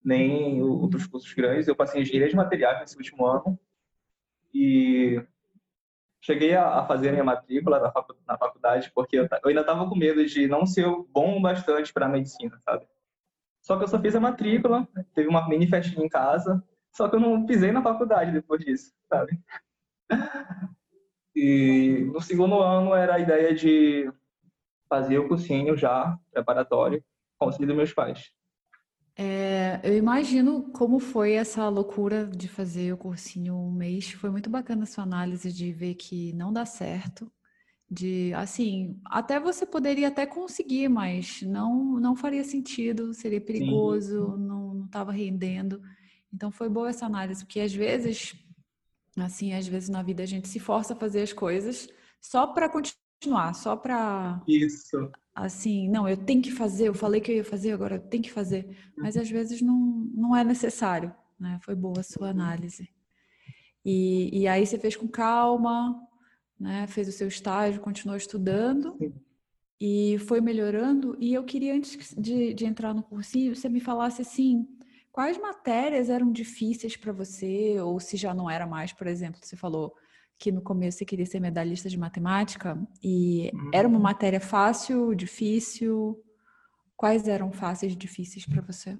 [0.04, 1.68] nem outros cursos grandes.
[1.68, 3.58] Eu passei em engenharia de materiais nesse último ano
[4.52, 5.22] e
[6.20, 7.92] cheguei a, fazer minha matrícula
[8.26, 12.58] na, faculdade porque eu, ainda estava com medo de não ser bom bastante para medicina,
[12.64, 12.86] sabe?
[13.62, 17.16] Só que eu só fiz a matrícula, teve uma mini festinha em casa, só que
[17.16, 19.38] eu não pisei na faculdade depois disso, sabe?
[21.34, 24.12] E no segundo ano era a ideia de
[24.88, 27.02] fazia o cursinho já, preparatório,
[27.38, 28.32] com o auxílio dos meus pais.
[29.22, 34.12] É, eu imagino como foi essa loucura de fazer o cursinho um mês.
[34.12, 37.30] Foi muito bacana a sua análise de ver que não dá certo.
[37.90, 44.42] De assim, até você poderia até conseguir, mas não não faria sentido, seria perigoso, Sim.
[44.42, 45.82] não estava rendendo.
[46.32, 48.34] Então foi boa essa análise, porque às vezes,
[49.18, 51.88] assim, às vezes na vida a gente se força a fazer as coisas
[52.22, 54.42] só para continuar continuar, só para.
[54.48, 55.10] Isso.
[55.34, 58.22] Assim, não, eu tenho que fazer, eu falei que eu ia fazer, agora eu tenho
[58.22, 58.76] que fazer.
[58.96, 59.76] Mas às vezes não,
[60.14, 61.58] não é necessário, né?
[61.62, 62.88] Foi boa a sua análise.
[63.84, 66.00] E, e aí você fez com calma,
[66.58, 66.86] né?
[66.88, 68.96] Fez o seu estágio, continuou estudando.
[69.80, 71.16] e foi melhorando.
[71.20, 74.66] E eu queria, antes de, de entrar no cursinho, você me falasse assim,
[75.12, 79.56] quais matérias eram difíceis para você, ou se já não era mais, por exemplo, você
[79.56, 79.94] falou
[80.40, 83.70] que no começo você queria ser medalhista de matemática, e uhum.
[83.74, 86.18] era uma matéria fácil, difícil?
[86.96, 88.98] Quais eram fáceis e difíceis para você?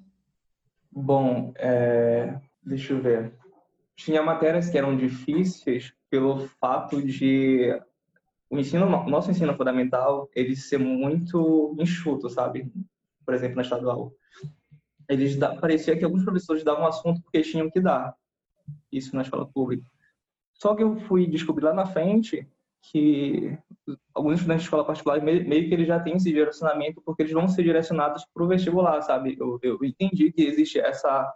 [0.91, 2.39] Bom, é...
[2.63, 3.33] deixa eu ver.
[3.95, 7.75] Tinha matérias que eram difíceis pelo fato de
[8.47, 12.71] o ensino, nosso ensino fundamental, ele ser muito enxuto, sabe?
[13.25, 14.13] Por exemplo, na estadual.
[15.09, 18.13] Eles da, parecia que alguns professores davam assunto porque tinham que dar.
[18.91, 19.89] Isso na escola pública.
[20.61, 22.47] Só que eu fui descobrir lá na frente
[22.83, 23.57] que
[24.13, 27.47] alguns estudantes de escola particular meio, que eles já têm esse direcionamento porque eles vão
[27.47, 29.37] ser direcionados para o vestibular, sabe?
[29.39, 31.33] Eu, eu entendi que existe essa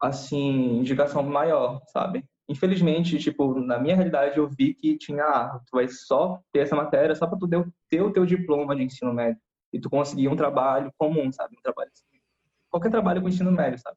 [0.00, 2.24] assim indicação maior, sabe?
[2.48, 6.76] infelizmente, tipo, na minha realidade eu vi que tinha, ah, tu vai só ter essa
[6.76, 7.48] matéria só para tu
[7.88, 9.40] ter o teu diploma de ensino médio
[9.72, 11.56] e tu conseguir um trabalho comum, sabe?
[11.56, 12.04] Um trabalho assim.
[12.68, 13.96] qualquer trabalho com ensino médio, sabe?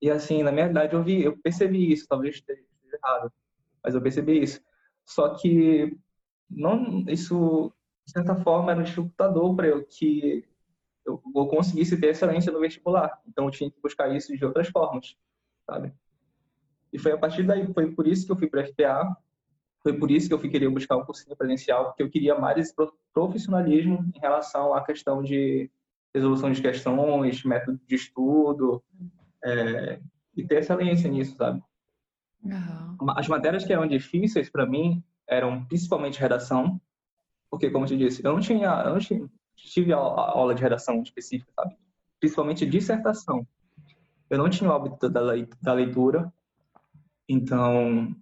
[0.00, 2.40] E assim, na minha realidade eu vi, eu percebi isso, talvez
[2.94, 3.32] errado,
[3.82, 4.60] mas eu percebi isso.
[5.04, 5.96] Só que
[6.48, 7.72] não, isso
[8.06, 10.46] de certa forma era um dificultador para eu que
[11.04, 13.20] eu, conseguisse ter excelência no vestibular.
[13.26, 15.16] Então eu tinha que buscar isso de outras formas,
[15.66, 15.92] sabe?
[16.92, 19.16] E foi a partir daí, foi por isso que eu fui para a FPA,
[19.82, 22.56] foi por isso que eu fui querer buscar um cursinho presencial, porque eu queria mais
[22.56, 22.74] esse
[23.12, 25.70] profissionalismo em relação à questão de
[26.14, 28.82] resolução de questões, método de estudo,
[29.44, 30.00] é,
[30.36, 31.62] e ter excelência nisso, sabe?
[32.42, 32.73] Uhum.
[33.16, 36.80] As matérias que eram difíceis para mim eram principalmente redação,
[37.50, 41.02] porque, como eu te disse, eu não tinha, eu não tinha, tive aula de redação
[41.02, 41.76] específica, sabe?
[42.18, 43.46] Principalmente dissertação.
[44.28, 46.32] Eu não tinha o hábito da leitura,
[47.28, 48.14] então,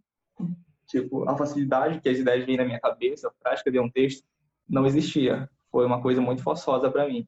[0.86, 4.24] tipo, a facilidade que as ideias vêm na minha cabeça para escrever um texto
[4.68, 5.48] não existia.
[5.70, 7.26] Foi uma coisa muito forçosa para mim.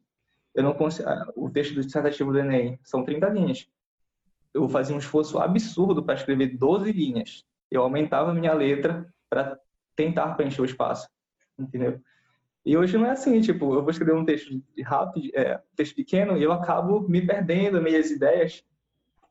[0.55, 3.69] Eu não consigo, o texto do dissertativo do Enem são 30 linhas.
[4.55, 7.45] Eu fazia um esforço absurdo para escrever 12 linhas.
[7.71, 9.59] Eu aumentava a minha letra para
[9.97, 11.09] tentar preencher o espaço,
[11.59, 12.01] entendeu?
[12.64, 16.37] E hoje não é assim, tipo, eu vou escrever um texto rápido, é, texto pequeno,
[16.37, 18.64] e eu acabo me perdendo meias ideias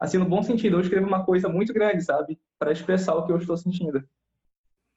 [0.04, 2.38] assim, no bom sentido, eu escrevo uma coisa muito grande, sabe?
[2.60, 4.04] Para expressar o que eu estou sentindo.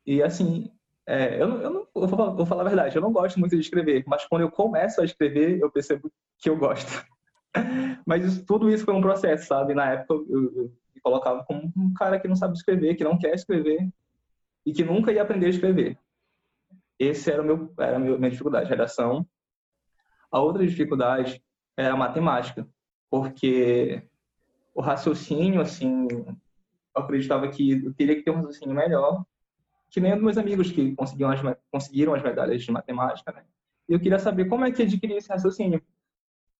[0.04, 0.68] E, assim,
[1.06, 3.62] é, eu, eu, não, eu vou, vou, falar a verdade, eu não gosto muito de
[3.62, 7.06] escrever, mas quando eu começo a escrever, eu percebo que eu gosto.
[8.06, 9.74] Mas isso, tudo isso foi um processo, sabe?
[9.74, 13.18] Na época, eu, eu me colocava como um cara que não sabe escrever, que não
[13.18, 13.88] quer escrever
[14.64, 15.98] e que nunca ia aprender a escrever.
[16.98, 19.26] Esse era, o meu, era a minha dificuldade, redação.
[20.30, 21.42] A outra dificuldade
[21.76, 22.66] era a matemática,
[23.10, 24.02] porque
[24.74, 26.36] o raciocínio, assim, eu
[26.94, 29.24] acreditava que eu teria que ter um raciocínio melhor,
[29.90, 31.40] que nem dos meus amigos que conseguiram as,
[31.70, 33.44] conseguiram as medalhas de matemática, né?
[33.88, 35.80] E eu queria saber como é que adquirir esse raciocínio.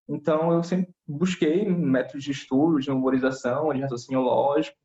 [0.08, 4.76] Então, eu sempre busquei métodos de estudo, de memorização, de raciocínio lógico,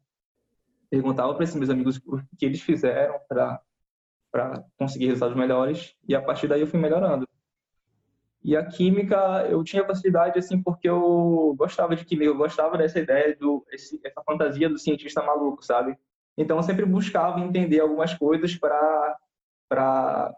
[0.89, 6.21] perguntava para esses meus amigos o que eles fizeram para conseguir resultados melhores, e a
[6.21, 7.27] partir daí eu fui melhorando.
[8.43, 12.99] E a química, eu tinha facilidade, assim, porque eu gostava de química, eu gostava dessa
[12.99, 15.95] ideia, do, esse, essa fantasia do cientista maluco, sabe?
[16.35, 19.17] Então, eu sempre buscava entender algumas coisas para
[19.69, 20.35] para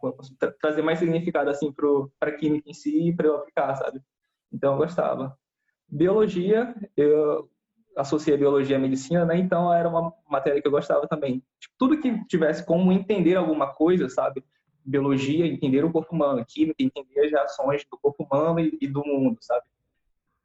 [0.61, 1.73] trazer mais significado, assim,
[2.19, 3.99] para a química em si e para eu aplicar, sabe?
[4.53, 5.37] Então, eu gostava.
[5.89, 7.49] Biologia, eu
[7.95, 9.37] associei a biologia à medicina, né?
[9.37, 11.43] Então, era uma matéria que eu gostava também.
[11.59, 14.43] Tipo, tudo que tivesse como entender alguma coisa, sabe?
[14.85, 19.03] biologia, entender o corpo humano, química, entender as reações do corpo humano e, e do
[19.05, 19.65] mundo, sabe?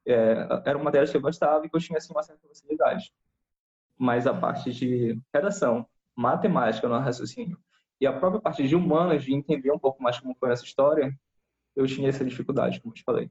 [0.07, 3.13] É, era uma matéria que eu gostava e que eu tinha assim, uma certa facilidade.
[3.97, 7.59] Mas a parte de redação, matemática no raciocínio
[8.01, 11.13] e a própria parte de humanas, de entender um pouco mais como foi essa história,
[11.75, 13.31] eu tinha essa dificuldade, como eu te falei.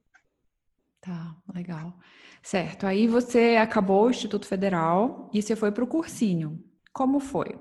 [1.02, 1.94] Tá, legal.
[2.42, 6.64] Certo, aí você acabou o Instituto Federal e você foi para o cursinho.
[6.94, 7.60] Como foi?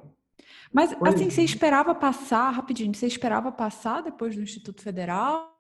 [0.73, 5.53] Mas pois assim, você esperava passar, rapidinho, você esperava passar depois do Instituto Federal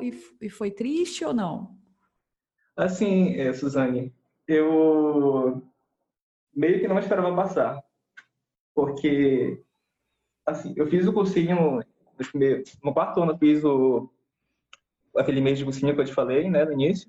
[0.00, 1.76] e, e foi triste ou não?
[2.76, 4.14] Assim, é, Suzane,
[4.48, 5.62] eu
[6.54, 7.82] meio que não esperava passar.
[8.74, 9.62] Porque,
[10.44, 11.80] assim, eu fiz o cursinho,
[12.82, 14.10] no quarto ano eu fiz o,
[15.16, 17.08] aquele mês de cursinho que eu te falei, né, no início.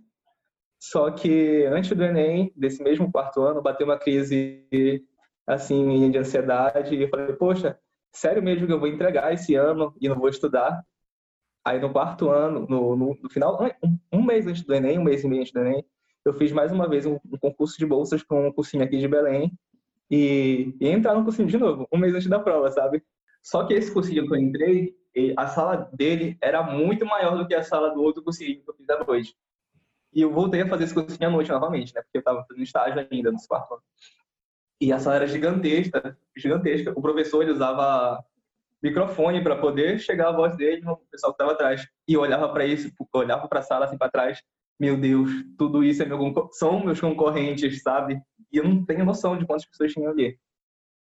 [0.80, 4.68] Só que antes do Enem, desse mesmo quarto ano, bateu uma crise
[5.48, 7.80] assim, de ansiedade, e eu falei, poxa,
[8.12, 10.84] sério mesmo que eu vou entregar esse ano e não vou estudar?
[11.64, 13.60] Aí no quarto ano, no, no, no final,
[14.12, 15.84] um, mês antes do Enem, um mês e meio antes do Enem,
[16.24, 19.08] eu fiz mais uma vez um, um concurso de bolsas com um cursinho aqui de
[19.08, 19.52] Belém
[20.10, 23.04] e, e entrar no cursinho de novo, um mês antes da prova, sabe?
[23.42, 24.96] Só que esse cursinho que eu entrei,
[25.38, 28.74] a sala dele era muito maior do que a sala do outro cursinho que eu
[28.76, 29.36] fiz à noite.
[30.16, 32.02] E eu voltei a fazer esse cursinho à noite novamente, né?
[32.02, 33.84] Porque eu estava fazendo estágio ainda no quarto ano.
[34.80, 36.94] E a sala era gigantesca, gigantesca.
[36.96, 38.24] O professor ele usava
[38.82, 41.86] microfone para poder chegar a voz dele no pessoal que estava atrás.
[42.08, 44.42] E eu olhava para isso, olhava para a sala assim para trás.
[44.80, 48.22] Meu Deus, tudo isso é meu, são meus concorrentes, sabe?
[48.52, 50.38] E eu não tenho noção de quantas pessoas tinham ali.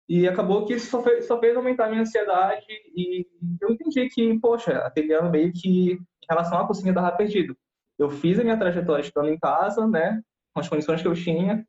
[0.09, 3.27] E acabou que isso só fez, só fez aumentar a minha ansiedade e
[3.61, 7.55] eu entendi que, poxa, aquele ano meio que, em relação à cozinha, estava perdido.
[7.99, 10.23] Eu fiz a minha trajetória estando em casa, né,
[10.53, 11.67] com as condições que eu tinha,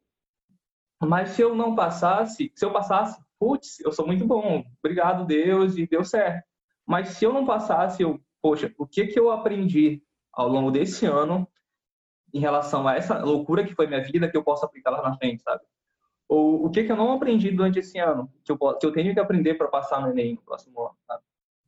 [1.03, 5.77] mas se eu não passasse, se eu passasse, putz, eu sou muito bom, obrigado Deus
[5.77, 6.45] e deu certo.
[6.87, 10.03] Mas se eu não passasse, eu, poxa, o que que eu aprendi
[10.33, 11.49] ao longo desse ano
[12.33, 15.17] em relação a essa loucura que foi minha vida que eu posso aplicar lá na
[15.17, 15.63] frente, sabe?
[16.29, 19.13] Ou o que, que eu não aprendi durante esse ano, que eu, que eu tenho
[19.13, 21.23] que aprender para passar no Enem no próximo ano, sabe?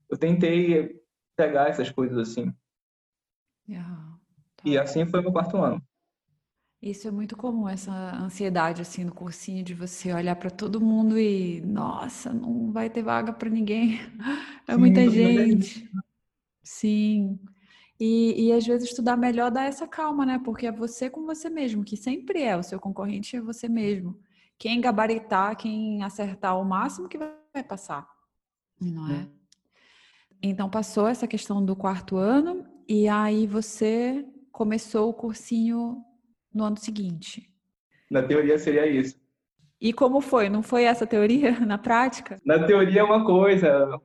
[0.08, 1.02] Eu tentei
[1.36, 2.54] pegar essas coisas assim.
[3.68, 4.11] Yeah.
[4.64, 5.82] E assim foi meu quarto ano.
[6.80, 11.16] Isso é muito comum, essa ansiedade assim no cursinho de você olhar para todo mundo
[11.16, 13.98] e, nossa, não vai ter vaga para ninguém.
[14.68, 15.90] É Sim, muita gente.
[16.62, 17.36] Sim.
[17.98, 20.40] E, e às vezes estudar melhor dá essa calma, né?
[20.44, 24.16] Porque é você com você mesmo, que sempre é o seu concorrente, é você mesmo
[24.62, 28.08] quem gabaritar, quem acertar o máximo que vai passar,
[28.80, 29.28] não é?
[30.40, 36.04] Então passou essa questão do quarto ano e aí você começou o cursinho
[36.54, 37.50] no ano seguinte.
[38.10, 39.20] Na teoria seria isso.
[39.80, 40.48] E como foi?
[40.48, 42.40] Não foi essa teoria na prática?
[42.44, 43.98] Na teoria é uma coisa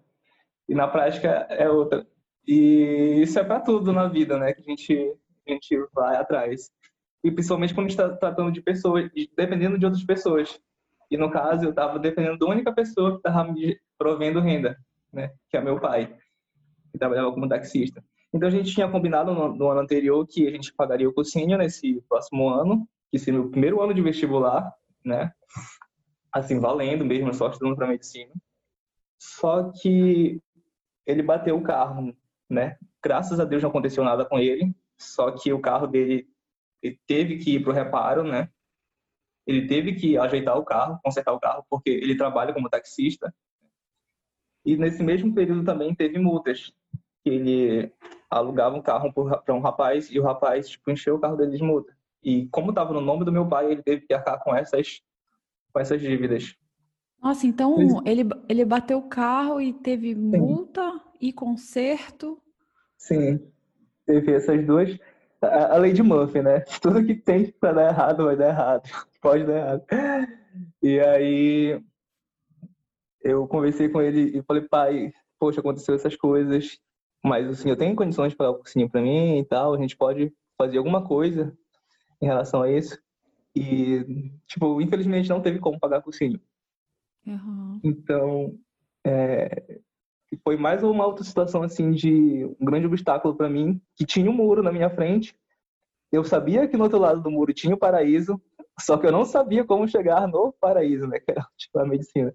[0.67, 2.07] e na prática é outra.
[2.47, 4.53] E isso é para tudo na vida, né?
[4.53, 5.15] Que a gente,
[5.47, 6.71] a gente vai atrás
[7.23, 10.59] e principalmente quando está tratando de pessoas, dependendo de outras pessoas.
[11.09, 14.77] E no caso, eu estava dependendo da única pessoa que estava me provendo renda,
[15.11, 16.15] né, que é meu pai,
[16.91, 18.03] que trabalhava como taxista.
[18.37, 21.57] Então a gente tinha combinado no, no ano anterior que a gente pagaria o cursinho
[21.57, 24.71] nesse próximo ano, que seria o primeiro ano de vestibular,
[25.03, 25.33] né,
[26.31, 28.31] assim, valendo mesmo, só estudando para medicina.
[29.19, 30.39] Só que
[31.03, 32.15] ele bateu o carro,
[32.47, 32.77] né?
[33.03, 36.29] Graças a Deus não aconteceu nada com ele, só que o carro dele
[36.83, 38.51] ele teve que ir para o reparo, né?
[39.47, 43.33] Ele teve que ajeitar o carro, consertar o carro, porque ele trabalha como taxista.
[44.63, 46.71] E nesse mesmo período também teve multas,
[47.25, 47.91] ele
[48.29, 51.63] alugava um carro para um rapaz e o rapaz tipo, encheu o carro dele de
[51.63, 51.95] multa.
[52.23, 55.01] E como estava no nome do meu pai, ele teve que arcar com essas,
[55.71, 56.55] com essas dívidas.
[57.21, 60.37] Nossa, então ele, ele bateu o carro e teve Sim.
[60.37, 62.41] multa e conserto?
[62.97, 63.39] Sim,
[64.05, 64.97] teve essas duas
[65.41, 66.61] a, a lei de Murphy, né?
[66.81, 68.89] Tudo que tem para dar errado vai dar errado.
[69.21, 69.85] Pode dar errado.
[70.81, 71.81] E aí
[73.21, 76.79] eu conversei com ele e falei, pai, poxa, aconteceu essas coisas,
[77.23, 79.95] mas assim, eu tenho condições de pagar o cursinho para mim e tal, a gente
[79.95, 81.55] pode fazer alguma coisa
[82.21, 82.99] em relação a isso.
[83.55, 86.39] E, tipo, infelizmente não teve como pagar cursinho.
[87.25, 87.79] Uhum.
[87.83, 88.57] Então,
[89.05, 89.79] é,
[90.43, 94.33] foi mais uma outra situação assim de um grande obstáculo para mim, que tinha um
[94.33, 95.35] muro na minha frente.
[96.11, 98.41] Eu sabia que no outro lado do muro tinha o paraíso,
[98.79, 101.19] só que eu não sabia como chegar no paraíso, né?
[101.19, 102.33] Que era tipo a medicina.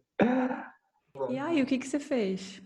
[1.30, 2.62] E aí, o que que você fez?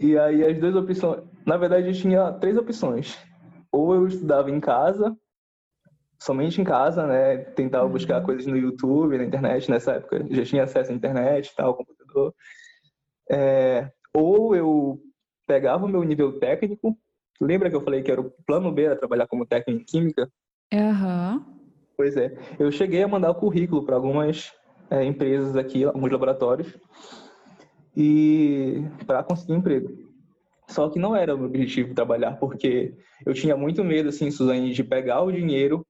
[0.00, 3.18] E aí as duas opções, na verdade eu tinha três opções.
[3.70, 5.14] Ou eu estudava em casa,
[6.18, 7.36] somente em casa, né?
[7.36, 7.92] Tentava uhum.
[7.92, 12.34] buscar coisas no YouTube, na internet, nessa época já tinha acesso à internet, tal, computador.
[13.30, 14.98] É, ou eu
[15.46, 16.96] pegava o meu nível técnico,
[17.38, 20.30] lembra que eu falei que era o plano B, era trabalhar como técnico em química?
[20.72, 21.44] Aham.
[21.46, 21.60] Uhum.
[21.96, 24.50] Pois é, eu cheguei a mandar o currículo para algumas
[24.88, 26.74] é, empresas aqui, alguns laboratórios,
[27.96, 30.10] e para conseguir emprego.
[30.68, 32.94] Só que não era o meu objetivo trabalhar, porque
[33.26, 35.84] eu tinha muito medo, assim, Suzane, de pegar o dinheiro,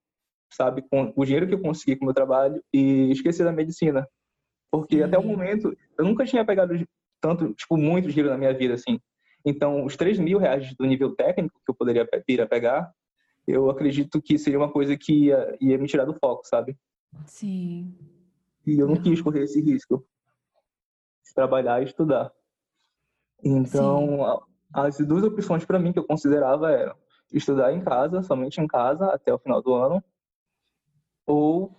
[0.50, 4.08] sabe, com o dinheiro que eu consegui com o meu trabalho e esquecer da medicina.
[4.70, 5.02] Porque Sim.
[5.02, 6.74] até o momento eu nunca tinha pegado
[7.20, 8.98] tanto, tipo, muito dinheiro na minha vida, assim.
[9.44, 12.90] Então, os 3 mil reais do nível técnico que eu poderia vir a pegar,
[13.46, 16.76] eu acredito que seria uma coisa que ia, ia me tirar do foco, sabe?
[17.26, 17.94] Sim.
[18.66, 20.04] E eu não quis correr esse risco.
[21.34, 22.32] Trabalhar e estudar.
[23.42, 26.96] Então, as duas opções para mim que eu considerava eram
[27.32, 30.02] estudar em casa, somente em casa, até o final do ano,
[31.26, 31.76] ou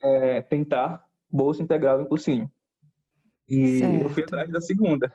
[0.00, 2.50] é, tentar bolsa integral em cursinho.
[3.48, 4.02] E certo.
[4.04, 5.12] eu fui atrás da segunda.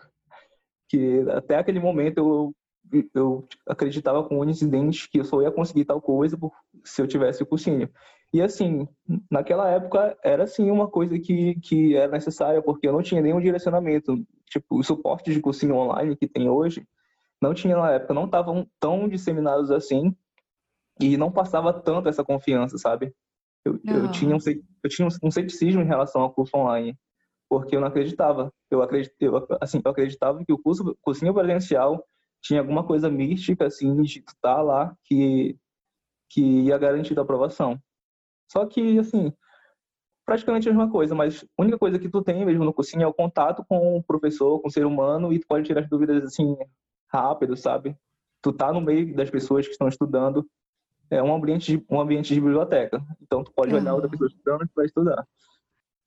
[0.88, 2.53] Que até aquele momento
[2.91, 6.38] eu, eu acreditava com unhos e dentes que eu só ia conseguir tal coisa
[6.84, 7.89] se eu tivesse o cursinho.
[8.34, 8.88] E assim,
[9.32, 13.39] naquela época era sim uma coisa que, que era necessária, porque eu não tinha nenhum
[13.39, 14.17] direcionamento.
[14.49, 16.86] Tipo, os suportes de cursinho online que tem hoje,
[17.41, 20.15] não tinha na época, não estavam tão disseminados assim
[20.99, 23.13] e não passava tanto essa confiança, sabe?
[23.63, 24.39] Eu, eu tinha, um,
[24.84, 26.97] eu tinha um ceticismo em relação ao curso online,
[27.49, 28.51] porque eu não acreditava.
[28.71, 32.03] Eu, acredit, eu, assim, eu acreditava que o curso cursinho presencial
[32.41, 35.57] tinha alguma coisa mística, assim, de estar lá que,
[36.30, 37.80] que ia garantir a aprovação.
[38.48, 39.34] Só que, assim,
[40.26, 43.08] praticamente a mesma coisa, mas a única coisa que tu tem mesmo no cursinho é
[43.08, 46.24] o contato com o professor, com o ser humano, e tu pode tirar as dúvidas,
[46.24, 46.56] assim,
[47.08, 47.95] rápido, sabe?
[48.41, 50.45] Tu tá no meio das pessoas que estão estudando,
[51.10, 53.02] é um ambiente de, um ambiente de biblioteca.
[53.22, 55.28] Então tu pode olhar outra pessoa estudando e tu vai estudar.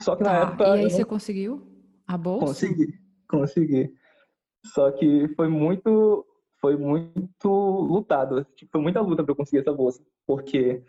[0.03, 0.53] Só que na tá.
[0.53, 0.65] época.
[0.65, 1.67] E aí você conseguiu
[2.07, 2.47] a bolsa?
[2.47, 3.95] Consegui, consegui.
[4.67, 6.27] Só que foi muito,
[6.61, 8.45] foi muito lutado.
[8.55, 10.83] Tipo, foi muita luta para eu conseguir essa bolsa, porque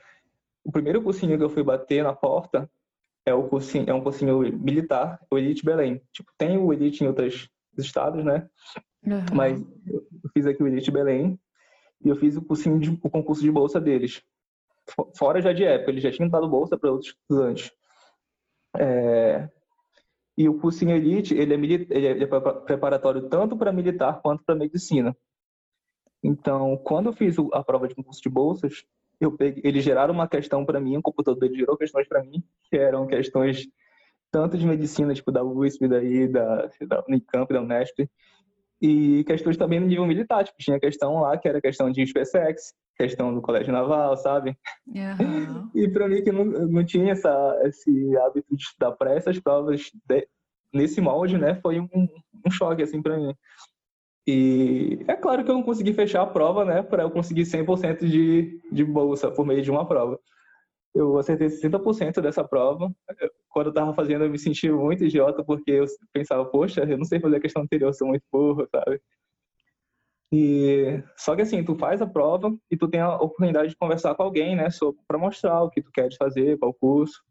[0.64, 2.70] o primeiro cursinho que eu fui bater na porta
[3.26, 6.02] é o cursinho, é um cursinho militar, o Elite Belém.
[6.12, 8.50] Tipo, tem o Elite em outros estados, né?
[9.06, 9.26] Uhum.
[9.34, 11.40] Mas eu fiz aqui o Elite Belém
[12.04, 14.24] e eu fiz o cursinho de, o concurso de bolsa deles.
[15.16, 17.72] Fora já de época, eles já tinham dado bolsa para outros estudantes.
[18.78, 19.48] É...
[20.38, 21.58] E o cursinho Elite, ele é,
[21.90, 25.16] ele é preparatório tanto para militar quanto para medicina.
[26.24, 28.84] Então, quando eu fiz a prova de concurso de bolsas,
[29.22, 32.76] eu peguei, eles geraram uma questão para mim, o computador gerou questões para mim, que
[32.76, 33.68] eram questões
[34.32, 38.10] tanto de medicina, tipo da USP, daí, da, da Unicamp, da Unesp,
[38.82, 42.74] e questões também no nível militar, tipo, tinha questão lá que era questão de SpaceX,
[42.98, 44.58] questão do colégio naval, sabe?
[44.88, 45.70] Uhum.
[45.76, 49.92] E para mim que não, não tinha essa, esse hábito de estudar para essas provas
[50.10, 50.28] de,
[50.74, 51.88] nesse molde, né, foi um,
[52.46, 53.36] um choque, assim, para mim.
[54.28, 58.06] E é claro que eu não consegui fechar a prova, né, para eu conseguir 100%
[58.06, 60.20] de, de bolsa por meio de uma prova.
[60.94, 62.94] Eu acertei 60% dessa prova.
[63.50, 67.06] Quando eu tava fazendo, eu me senti muito idiota, porque eu pensava, poxa, eu não
[67.06, 69.02] sei fazer a questão anterior, eu sou muito burro, sabe?
[70.34, 74.16] E só que assim, tu faz a prova e tu tem a oportunidade de conversar
[74.16, 74.68] com alguém, né,
[75.08, 77.22] para mostrar o que tu queres fazer o curso,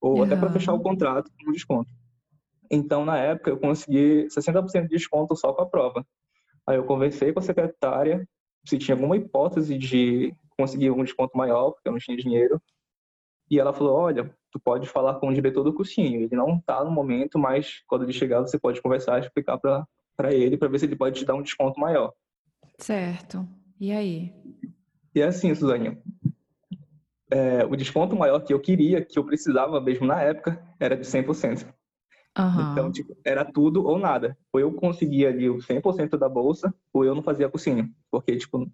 [0.00, 0.22] ou uhum.
[0.24, 1.90] até para fechar o contrato com desconto.
[2.70, 6.06] Então, na época, eu consegui 60% de desconto só com a prova.
[6.66, 8.26] Aí eu conversei com a secretária
[8.64, 12.60] se tinha alguma hipótese de conseguir um desconto maior, porque eu não tinha dinheiro.
[13.50, 16.22] E ela falou: Olha, tu pode falar com o diretor do cursinho.
[16.22, 20.34] Ele não está no momento, mas quando ele chegar, você pode conversar e explicar para
[20.34, 22.12] ele, para ver se ele pode te dar um desconto maior.
[22.78, 23.46] Certo.
[23.78, 24.32] E aí?
[25.14, 25.98] E é assim, Suzane.
[27.30, 31.06] É, o desconto maior que eu queria, que eu precisava mesmo na época, era de
[31.06, 31.66] 100%.
[32.38, 32.72] Uhum.
[32.72, 34.36] Então, tipo, era tudo ou nada.
[34.52, 37.88] Ou eu conseguia ali o 100% da bolsa, ou eu não fazia cursinho.
[38.10, 38.70] Porque, tipo,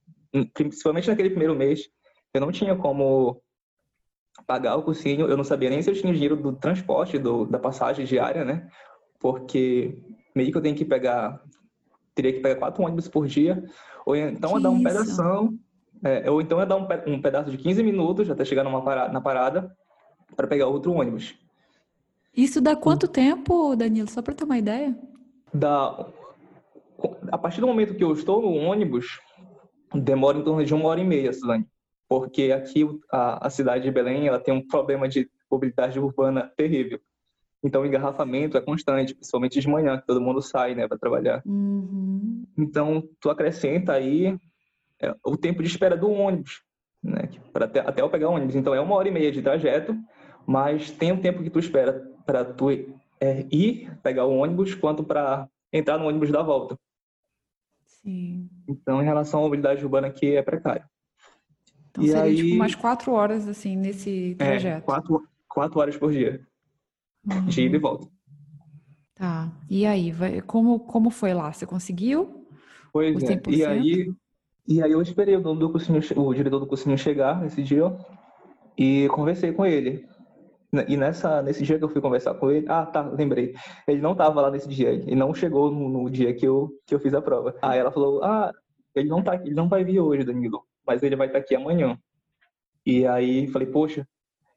[0.52, 1.88] principalmente naquele primeiro mês,
[2.34, 3.40] eu não tinha como
[4.46, 7.58] pagar o cursinho, eu não sabia nem se eu tinha dinheiro do transporte, do, da
[7.58, 8.68] passagem diária, né?
[9.18, 10.02] Porque
[10.34, 11.42] meio que eu tenho que pegar,
[12.14, 13.64] teria que pegar quatro ônibus por dia,
[14.04, 15.58] ou então que dar um pedaço,
[16.04, 19.12] é, ou então é dar um, um pedaço de 15 minutos até chegar numa parada,
[19.12, 19.74] na parada
[20.36, 21.34] para pegar outro ônibus.
[22.36, 24.10] Isso dá quanto tempo, Danilo?
[24.10, 24.94] Só para ter uma ideia?
[25.54, 26.06] Dá.
[27.32, 29.20] A partir do momento que eu estou no ônibus,
[29.94, 31.66] demora em torno de uma hora e meia, Suzane.
[32.08, 37.00] Porque aqui a, a cidade de Belém ela tem um problema de mobilidade urbana terrível.
[37.64, 41.42] Então, o engarrafamento é constante, principalmente de manhã, que todo mundo sai, né, para trabalhar.
[41.44, 42.44] Uhum.
[42.56, 44.38] Então, tu acrescenta aí
[45.00, 46.62] é, o tempo de espera do ônibus,
[47.02, 48.54] né, para até, até eu pegar o ônibus.
[48.54, 49.96] Então, é uma hora e meia de trajeto,
[50.46, 52.70] mas tem o tempo que tu espera para tu
[53.20, 56.76] é, ir pegar o ônibus quanto para entrar no ônibus da volta.
[57.84, 58.50] Sim.
[58.68, 60.84] Então, em relação à mobilidade urbana aqui é precário.
[61.90, 64.78] Então e seria aí, tipo umas quatro horas assim nesse é, trajeto.
[64.78, 66.46] É, quatro, quatro horas por dia.
[67.24, 67.46] Uhum.
[67.46, 68.06] De ida e volta.
[69.14, 69.50] Tá.
[69.70, 71.50] E aí, vai, como, como foi lá?
[71.50, 72.46] Você conseguiu?
[72.92, 73.40] Pois é.
[73.48, 74.14] E aí,
[74.68, 77.96] e aí eu esperei o dono do cursinho, o diretor do cursinho chegar nesse dia
[78.76, 80.06] e conversei com ele.
[80.88, 83.54] E nessa, nesse dia que eu fui conversar com ele, ah, tá, lembrei.
[83.86, 86.94] Ele não estava lá nesse dia, ele não chegou no, no, dia que eu, que
[86.94, 87.56] eu fiz a prova.
[87.62, 88.52] Aí ela falou, ah,
[88.94, 91.54] ele não tá, ele não vai vir hoje, Danilo, mas ele vai estar tá aqui
[91.54, 91.98] amanhã.
[92.84, 94.06] E aí falei, poxa,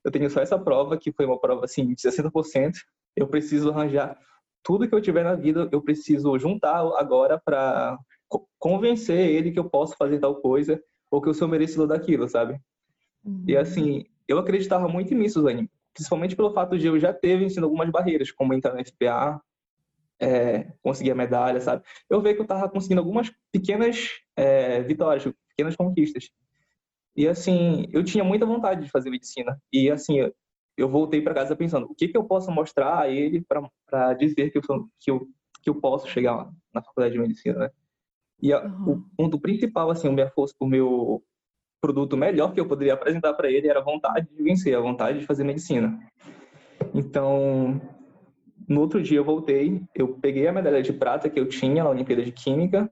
[0.04, 2.74] eu tenho só essa prova, que foi uma prova assim de 60%,
[3.16, 4.18] eu preciso arranjar
[4.64, 7.98] tudo que eu tiver na vida, eu preciso juntar agora para
[8.58, 12.60] convencer ele que eu posso fazer tal coisa ou que eu sou merecedor daquilo, sabe?
[13.24, 13.44] Uhum.
[13.48, 15.70] E assim, eu acreditava muito nisso, Zane
[16.00, 19.42] principalmente pelo fato de eu já ter vencido algumas barreiras, como entrar no FPA,
[20.18, 21.84] é, conseguir a medalha, sabe?
[22.10, 26.30] Eu vejo que eu estava conseguindo algumas pequenas é, vitórias, pequenas conquistas.
[27.18, 29.62] E assim, eu tinha muita vontade de fazer medicina.
[29.74, 30.32] E assim,
[30.78, 33.46] eu voltei para casa pensando, o que, que eu posso mostrar a ele
[33.90, 34.62] para dizer que eu,
[34.98, 35.28] que, eu,
[35.62, 37.70] que eu posso chegar na faculdade de medicina, né?
[38.42, 38.94] E a, uhum.
[38.94, 41.24] o ponto principal, assim, o meu, o meu
[41.82, 45.20] produto melhor que eu poderia apresentar para ele era a vontade de vencer, a vontade
[45.20, 46.00] de fazer medicina.
[46.94, 47.82] Então,
[48.68, 51.90] no outro dia eu voltei, eu peguei a medalha de prata que eu tinha na
[51.90, 52.92] Olimpíada de Química,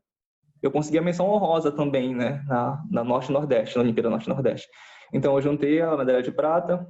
[0.61, 4.67] eu consegui a menção honrosa também, né, na, na Norte Nordeste, na Olimpíada Norte Nordeste.
[5.13, 6.87] Então, eu juntei a medalha de prata,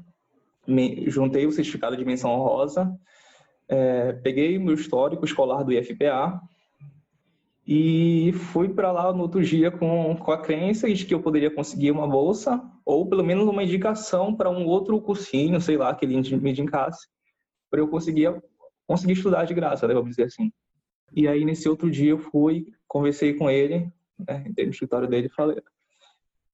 [0.66, 2.92] me, juntei o certificado de menção honrosa,
[3.70, 6.42] é, peguei meu histórico escolar do IFPA
[7.68, 11.52] e fui para lá no outro dia com, com a crença de que eu poderia
[11.52, 16.06] conseguir uma bolsa ou pelo menos uma indicação para um outro cursinho, sei lá, que
[16.06, 17.06] ele me indicasse,
[17.70, 18.34] para eu conseguir,
[18.88, 20.50] conseguir estudar de graça, né, vamos dizer assim.
[21.14, 25.28] E aí, nesse outro dia, eu fui, conversei com ele, né, entrei no escritório dele
[25.28, 25.62] e falei,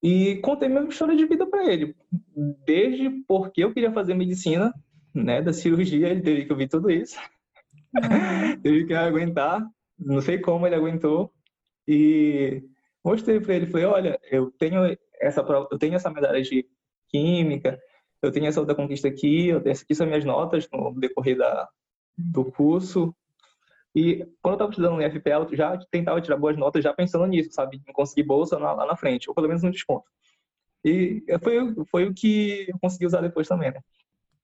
[0.02, 1.96] e contei minha história de vida para ele.
[2.66, 4.74] Desde porque eu queria fazer medicina,
[5.14, 7.20] né, da cirurgia, ele teve que ouvir tudo isso.
[7.94, 8.58] Uhum.
[8.64, 9.64] teve que aguentar,
[9.98, 11.32] não sei como ele aguentou.
[11.88, 12.64] E
[13.04, 16.66] mostrei para ele, falei, olha, eu tenho essa eu tenho essa medalha de
[17.10, 17.80] química,
[18.22, 21.70] eu tenho essa outra conquista aqui, eu tenho aqui são minhas notas no decorrer da,
[22.18, 23.14] do curso,
[23.96, 27.28] e quando eu estava estudando no IFPL, eu já tentava tirar boas notas já pensando
[27.28, 27.82] nisso, sabe?
[27.88, 30.06] Em conseguir bolsa lá na frente, ou pelo menos um desconto.
[30.84, 33.80] E foi, foi o que eu consegui usar depois também, né?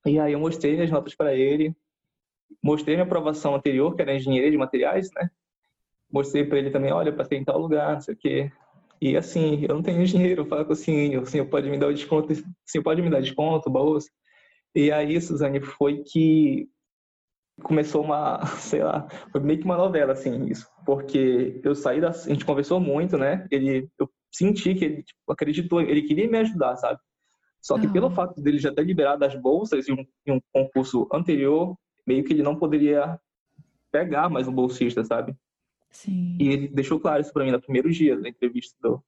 [0.06, 1.76] E aí eu mostrei as notas para ele,
[2.64, 5.30] mostrei minha aprovação anterior, que era engenharia de materiais, né?
[6.12, 8.52] Mostrei para ele também, olha, passei em tal lugar, não sei o quê.
[9.02, 11.88] E assim, eu não tenho dinheiro, fala com o senhor, o senhor pode me dar
[11.88, 12.36] o desconto, o
[12.66, 14.10] senhor pode me dar desconto, bolsa.
[14.76, 16.70] E aí, Suzane, foi que
[17.64, 20.68] começou uma, sei lá, foi meio que uma novela, assim, isso.
[20.86, 22.10] Porque eu saí da.
[22.10, 23.48] A gente conversou muito, né?
[23.52, 27.00] Ele, eu senti que ele tipo, acreditou, ele queria me ajudar, sabe?
[27.62, 27.94] Só que uhum.
[27.94, 31.76] pelo fato dele já ter liberado as bolsas em um, em um concurso anterior,
[32.10, 33.20] meio que ele não poderia
[33.92, 35.36] pegar mais um bolsista, sabe?
[35.92, 36.36] Sim.
[36.40, 39.04] E ele deixou claro isso para mim no primeiro dia da entrevista, do,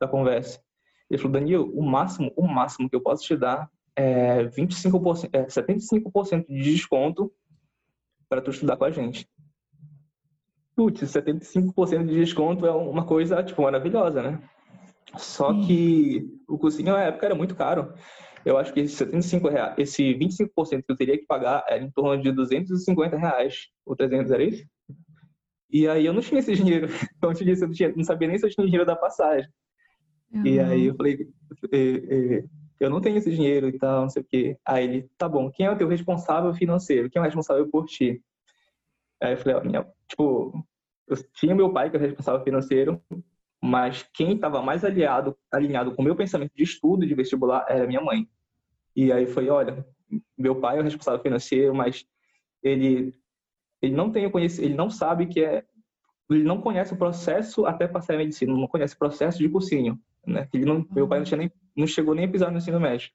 [0.00, 0.60] da conversa.
[1.08, 5.44] Ele falou, Daniel, o máximo, o máximo que eu posso te dar é 25%, é
[5.44, 7.32] 75% de desconto
[8.28, 9.28] para tu estudar com a gente.
[10.74, 14.42] Putz, 75% de desconto é uma coisa, tipo, maravilhosa, né?
[15.16, 15.66] Só Sim.
[15.66, 17.94] que o cursinho na época era muito caro.
[18.44, 21.90] Eu acho que esse 75 reais, esse 25% que eu teria que pagar era em
[21.90, 24.64] torno de 250 reais, ou 300, era isso?
[25.70, 26.88] E aí eu não tinha esse dinheiro.
[27.16, 29.48] Então, eu, tinha, eu não, tinha, não sabia nem se eu tinha dinheiro da passagem.
[30.32, 30.46] Uhum.
[30.46, 31.28] E aí eu falei,
[32.80, 34.56] eu não tenho esse dinheiro e tal, não sei o quê.
[34.66, 37.10] Aí ele, tá bom, quem é o teu responsável financeiro?
[37.10, 38.22] Quem é o responsável por ti?
[39.22, 40.66] Aí eu falei, ó, minha, tipo,
[41.06, 43.02] eu tinha meu pai que é o responsável financeiro,
[43.60, 47.86] mas quem estava mais aliado, alinhado com o meu pensamento de estudo de vestibular era
[47.86, 48.26] minha mãe.
[48.96, 49.86] E aí foi, olha,
[50.36, 52.06] meu pai é o responsável financeiro, mas
[52.62, 53.14] ele
[53.82, 55.64] ele não tem conhecimento, ele não sabe que é
[56.30, 59.98] ele não conhece o processo até passar a medicina, não conhece o processo de cursinho,
[60.24, 60.48] né?
[60.52, 63.10] Ele não, meu pai não tinha nem não chegou nem a pisar no ensino médio.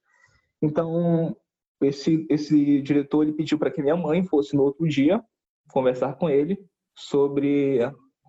[0.62, 1.36] Então,
[1.82, 5.24] esse, esse diretor ele pediu para que minha mãe fosse no outro dia
[5.70, 6.58] conversar com ele
[6.96, 7.80] sobre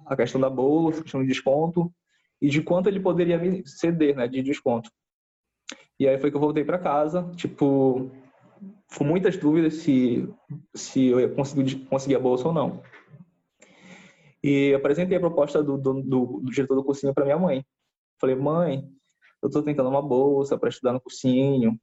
[0.06, 1.92] a questão da bolsa, a questão de desconto
[2.40, 4.90] e de quanto ele poderia me ceder, né, de desconto.
[5.98, 8.10] E aí foi que eu voltei para casa, tipo,
[8.96, 10.28] com muitas dúvidas se
[10.74, 12.82] se eu ia conseguir, conseguir a bolsa ou não.
[14.42, 17.64] E apresentei a proposta do, do, do, do diretor do cursinho para minha mãe.
[18.20, 18.88] Falei, mãe,
[19.42, 21.78] eu estou tentando uma bolsa para estudar no cursinho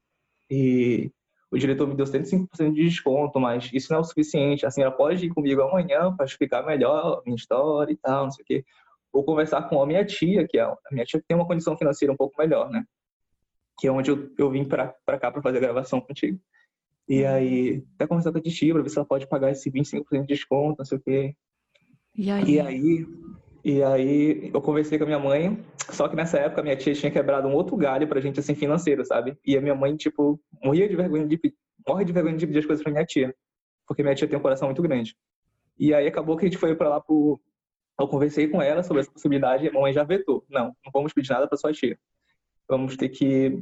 [0.49, 1.11] e
[1.51, 4.65] o diretor me deu 75% de desconto, mas isso não é o suficiente.
[4.65, 8.31] A senhora pode ir comigo amanhã para explicar melhor a minha história e tal, não
[8.31, 8.65] sei o quê.
[9.13, 11.77] Ou conversar com a minha tia, que é a minha tia que tem uma condição
[11.77, 12.83] financeira um pouco melhor, né?
[13.79, 16.39] Que é onde eu, eu vim para cá para fazer a gravação contigo.
[17.07, 20.21] E aí, até conversar com a tia para ver se ela pode pagar esse 25%
[20.21, 21.35] de desconto, não sei o quê.
[22.15, 22.55] E aí?
[22.55, 23.05] E aí,
[23.63, 27.11] e aí eu conversei com a minha mãe, só que nessa época minha tia tinha
[27.11, 29.37] quebrado um outro galho pra gente, assim, financeiro, sabe?
[29.45, 31.39] E a minha mãe, tipo, morria de vergonha de
[31.87, 33.33] morre de vergonha de pedir as coisas pra minha tia,
[33.87, 35.15] porque minha tia tem um coração muito grande.
[35.79, 37.39] E aí acabou que a gente foi pra lá pro...
[37.99, 40.43] Eu conversei com ela sobre essa possibilidade e a mãe já vetou.
[40.49, 41.97] Não, não vamos pedir nada pra sua tia.
[42.67, 43.59] Vamos ter que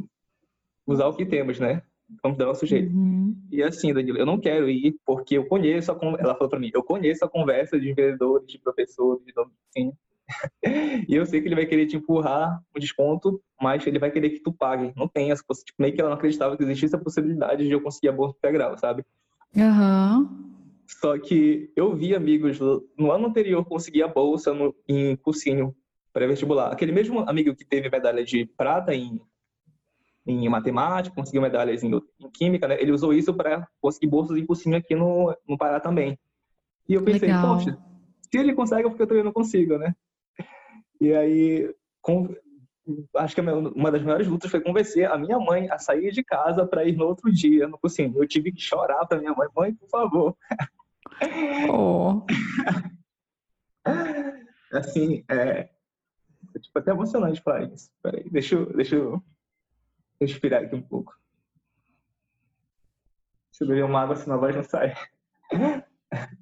[0.85, 1.81] usar o que temos, né?
[2.23, 2.93] Vamos dar nosso jeito.
[2.93, 3.35] Uhum.
[3.51, 6.71] E assim, Danilo, eu não quero ir porque eu conheço a ela falou para mim,
[6.73, 9.93] eu conheço a conversa de vendedores, de professores, de dono sim.
[11.07, 14.29] e eu sei que ele vai querer te empurrar um desconto, mas ele vai querer
[14.29, 14.93] que tu pague.
[14.95, 15.71] Não tem essa possibilidade.
[15.71, 18.35] Tipo, meio que ela não acreditava que existisse a possibilidade de eu conseguir a bolsa
[18.37, 19.05] integral, sabe?
[19.55, 20.51] Uhum.
[20.99, 22.59] Só que eu vi amigos
[22.97, 25.75] no ano anterior conseguir a bolsa no, em cursinho
[26.11, 26.71] pré-vestibular.
[26.71, 29.19] Aquele mesmo amigo que teve medalha de prata em
[30.25, 32.79] em matemática, conseguiu medalhas em, em química, né?
[32.79, 36.17] Ele usou isso para conseguir bolsas em cursinho aqui no, no Pará também.
[36.87, 37.57] E eu pensei, Legal.
[37.57, 37.77] poxa,
[38.29, 39.95] se ele consegue, porque eu também não consigo, né?
[40.99, 42.29] E aí, com,
[43.15, 46.65] acho que uma das maiores lutas foi convencer a minha mãe a sair de casa
[46.65, 48.13] para ir no outro dia no cursinho.
[48.15, 50.37] Eu tive que chorar para minha mãe, mãe, por favor.
[51.69, 52.25] Oh.
[54.71, 55.69] assim, é,
[56.55, 57.91] é tipo, até emocionante falar isso.
[58.01, 59.21] Peraí, deixa eu, deixa eu
[60.19, 61.15] respirar aqui um pouco.
[63.51, 64.95] Se eu beber uma água, senão a voz não sai.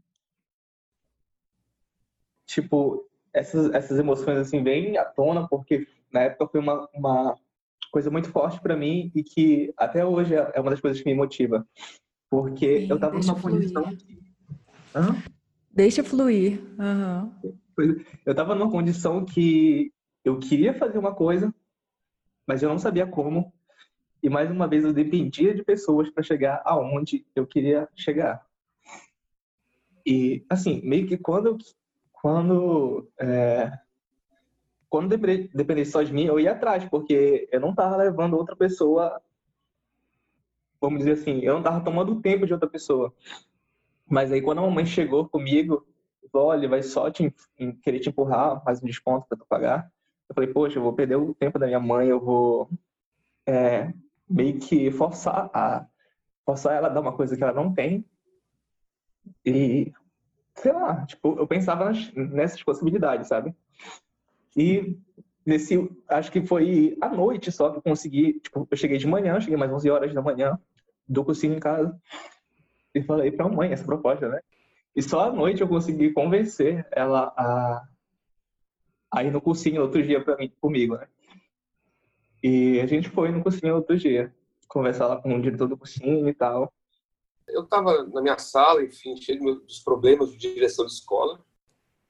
[2.46, 7.38] tipo, essas, essas emoções assim vêm à tona porque na época foi uma, uma
[7.92, 11.10] coisa muito forte para mim e que até hoje é, é uma das coisas que
[11.10, 11.68] me motiva.
[12.30, 13.84] Porque Sim, eu tava numa condição.
[14.96, 15.16] Hã?
[15.72, 16.62] Deixa fluir.
[16.80, 17.32] Uhum.
[18.26, 21.54] Eu tava numa condição que eu queria fazer uma coisa,
[22.46, 23.54] mas eu não sabia como.
[24.22, 28.46] E mais uma vez eu dependia de pessoas para chegar aonde eu queria chegar.
[30.06, 31.58] E assim, meio que quando
[32.12, 33.72] quando é,
[34.90, 35.16] quando
[35.54, 39.22] dependesse só de mim, eu ia atrás, porque eu não tava levando outra pessoa,
[40.82, 43.14] vamos dizer assim, eu não tava tomando o tempo de outra pessoa.
[44.10, 45.86] Mas aí quando a mamãe chegou comigo,
[46.32, 47.34] falou, olha, vai só te,
[47.84, 49.91] querer te empurrar, mais um desconto para tu pagar.
[50.28, 52.70] Eu falei, poxa, eu vou perder o tempo da minha mãe, eu vou
[53.45, 53.93] é,
[54.30, 55.88] meio que forçar a
[56.45, 58.03] forçar ela a dar uma coisa que ela não tem.
[59.45, 59.91] E
[60.55, 63.55] sei lá, tipo, eu pensava nas, nessas possibilidades, sabe?
[64.57, 64.97] E
[65.45, 69.39] nesse, acho que foi à noite só que eu consegui, tipo, eu cheguei de manhã,
[69.39, 70.60] cheguei mais 11 horas da manhã,
[71.07, 71.99] do cursinho em casa,
[72.94, 74.40] e falei pra mãe essa proposta, né?
[74.96, 77.88] E só à noite eu consegui convencer ela a,
[79.12, 81.08] a ir no cursinho outro dia pra mim, comigo, né?
[82.44, 84.34] E a gente foi no cursinho outro dia,
[84.68, 86.72] conversar lá com o diretor do cursinho e tal
[87.52, 91.44] eu estava na minha sala, enfim, cheio dos problemas de direção de escola.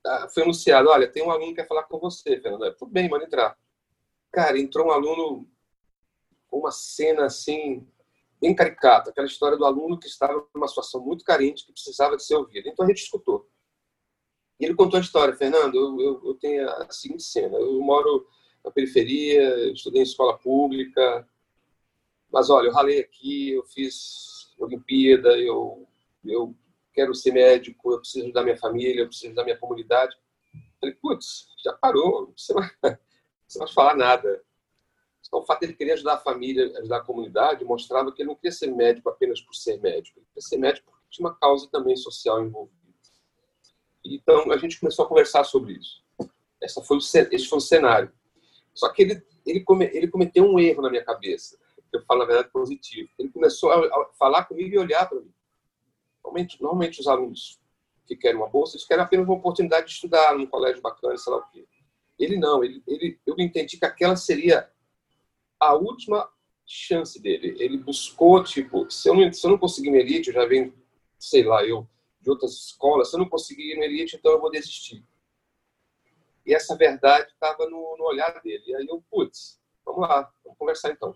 [0.05, 2.73] Ah, foi anunciado, olha, tem um aluno que quer falar com você, Fernando.
[2.75, 3.57] Tudo bem, manda entrar.
[4.31, 5.47] Cara, entrou um aluno
[6.47, 7.87] com uma cena assim,
[8.41, 12.23] bem caricata, aquela história do aluno que estava numa situação muito carente, que precisava de
[12.23, 12.67] ser ouvido.
[12.69, 13.49] Então a gente escutou.
[14.59, 18.27] E ele contou a história, Fernando, eu, eu, eu tenho a seguinte cena, eu moro
[18.63, 21.27] na periferia, estudei em escola pública,
[22.31, 25.87] mas olha, eu ralei aqui, eu fiz Olimpíada, eu,
[26.25, 26.55] eu
[26.93, 30.15] quero ser médico, eu preciso da minha família, eu preciso da minha comunidade.
[30.53, 34.43] Eu falei, putz, já parou, você não vai falar nada.
[35.29, 38.27] Então, o fato de ele querer ajudar a família, ajudar a comunidade, mostrava que ele
[38.27, 41.35] não queria ser médico apenas por ser médico, ele queria ser médico porque tinha uma
[41.35, 42.77] causa também social envolvida.
[44.03, 46.03] Então, a gente começou a conversar sobre isso.
[46.61, 48.11] Essa foi o, esse foi o cenário.
[48.73, 51.57] Só que ele, ele, come, ele cometeu um erro na minha cabeça
[51.91, 53.09] eu falo, na verdade, positivo.
[53.17, 55.33] Ele começou a, falar comigo e olhar para mim.
[56.23, 57.59] Normalmente, normalmente, os alunos
[58.05, 61.31] que querem uma bolsa, eles querem apenas uma oportunidade de estudar num colégio bacana, sei
[61.31, 61.67] lá o quê.
[62.17, 64.69] Ele não, ele, ele, eu entendi que aquela seria
[65.59, 66.29] a última
[66.65, 67.55] chance dele.
[67.59, 70.73] Ele buscou, tipo, se eu não, se eu não conseguir no elite, eu já venho,
[71.17, 71.87] sei lá, eu,
[72.21, 75.03] de outras escolas, se eu não conseguir no elite, então eu vou desistir.
[76.45, 78.63] E essa verdade estava no, no olhar dele.
[78.67, 81.15] E aí eu, putz, vamos lá, vamos conversar então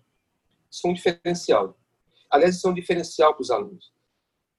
[0.73, 1.77] são um diferencial.
[2.29, 3.93] Aliás, são um diferencial para os alunos.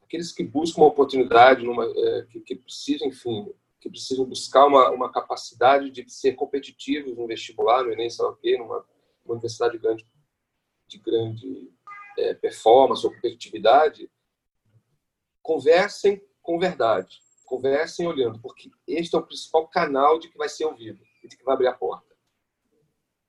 [0.03, 4.91] Aqueles que buscam uma oportunidade, numa, é, que, que, precisam, enfim, que precisam buscar uma,
[4.91, 8.85] uma capacidade de ser competitivos no vestibular, no Enem, sei lá o quê, numa,
[9.25, 10.07] numa universidade grande,
[10.87, 11.73] de grande
[12.19, 14.11] é, performance ou competitividade,
[15.43, 20.65] conversem com verdade, conversem olhando, porque este é o principal canal de que vai ser
[20.67, 22.15] ouvido e de que vai abrir a porta.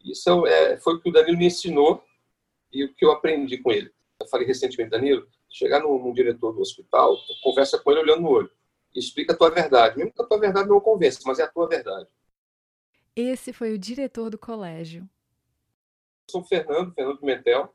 [0.04, 2.04] Isso é, foi o que o Danilo me ensinou
[2.72, 3.92] e o que eu aprendi com ele.
[4.20, 8.30] Eu falei recentemente, Danilo, chegar num, num diretor do hospital, conversa com ele olhando no
[8.30, 8.52] olho.
[8.94, 9.98] Explica a tua verdade.
[9.98, 12.08] Mesmo que a tua verdade não o convença, mas é a tua verdade.
[13.16, 15.10] Esse foi o diretor do colégio.
[16.30, 17.74] Sou o Fernando, Fernando Pimentel.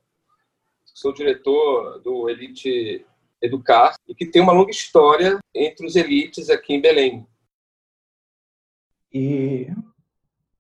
[0.85, 3.07] Sou diretor do Elite
[3.41, 7.27] Educar e que tem uma longa história entre os elites aqui em Belém.
[9.13, 9.69] E,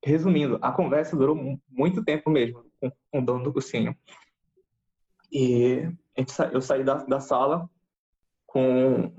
[0.02, 1.36] resumindo, a conversa durou
[1.68, 2.64] muito tempo mesmo
[3.10, 3.94] com o dono do cursinho.
[5.30, 5.88] E
[6.52, 7.68] eu saí da, da sala
[8.46, 9.12] com.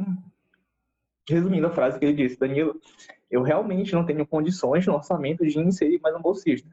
[1.30, 2.82] Resumindo a frase que ele disse, Danilo,
[3.30, 6.69] eu realmente não tenho condições no orçamento de inserir mais um bolsista.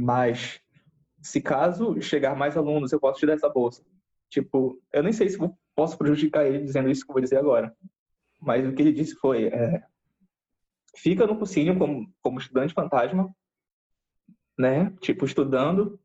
[0.00, 0.58] Mas,
[1.20, 3.84] se caso chegar mais alunos, eu posso te dar essa bolsa.
[4.30, 5.38] Tipo, eu nem sei se
[5.74, 7.76] posso prejudicar ele dizendo isso que eu vou dizer agora.
[8.40, 9.82] Mas o que ele disse foi: é,
[10.96, 13.30] fica no cursinho como, como estudante fantasma,
[14.58, 14.90] né?
[15.02, 16.00] Tipo, estudando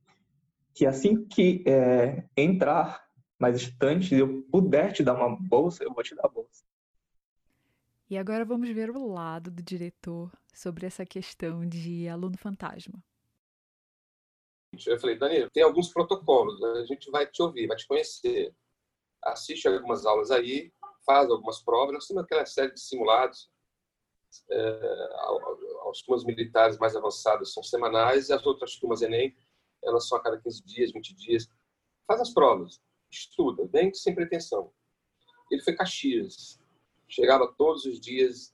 [0.73, 3.07] que assim que é, entrar
[3.39, 6.65] mais estante eu puder te dar uma bolsa, eu vou te dar a bolsa.
[8.09, 13.01] E agora vamos ver o lado do diretor sobre essa questão de aluno fantasma.
[14.85, 18.53] Eu falei, Danilo, tem alguns protocolos, a gente vai te ouvir, vai te conhecer.
[19.23, 20.71] Assiste algumas aulas aí,
[21.05, 21.93] faz algumas provas.
[21.93, 23.49] Nós temos aquela série de simulados.
[24.51, 25.09] É,
[25.89, 29.33] as turmas militares mais avançadas são semanais e as outras turmas Enem,
[29.81, 31.47] elas são a cada 15 dias, 20 dias.
[32.05, 34.73] Faz as provas, estuda, bem sem pretensão.
[35.49, 36.59] Ele foi Caxias,
[37.07, 38.53] chegava todos os dias,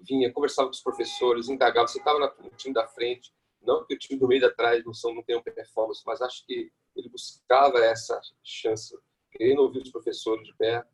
[0.00, 1.88] vinha, conversava com os professores, indagava.
[1.88, 3.32] Você estava no time da frente,
[3.64, 6.44] não que o time do meio da trás não, são, não tenham performance, mas acho
[6.46, 8.96] que ele buscava essa chance,
[9.30, 10.90] querendo ouvir os professores de perto.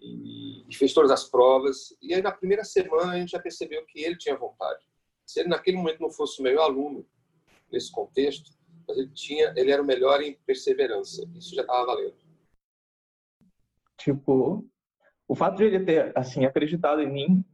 [0.00, 1.94] E, e fez todas as provas.
[2.00, 4.82] E aí, na primeira semana, a gente já percebeu que ele tinha vontade.
[5.26, 7.06] Se ele, naquele momento, não fosse o melhor aluno
[7.70, 8.50] nesse contexto,
[8.88, 11.28] mas ele tinha, ele era o melhor em perseverança.
[11.34, 12.16] Isso já estava valendo.
[13.98, 14.66] Tipo,
[15.28, 17.44] o fato de ele ter assim acreditado em mim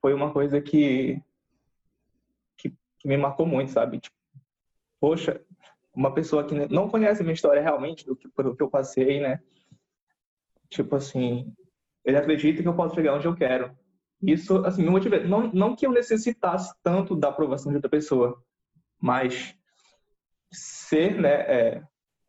[0.00, 1.22] foi uma coisa que
[3.00, 3.98] que me marcou muito, sabe?
[3.98, 4.14] Tipo,
[5.00, 5.40] poxa,
[5.92, 9.40] uma pessoa que não conhece minha história realmente, do que, pelo que eu passei, né?
[10.68, 11.52] Tipo assim,
[12.04, 13.76] ele acredita que eu posso chegar onde eu quero.
[14.22, 15.18] Isso, assim, me motiva.
[15.20, 18.40] Não, não que eu necessitasse tanto da aprovação de outra pessoa,
[19.00, 19.54] mas
[20.52, 21.82] ser, né, é,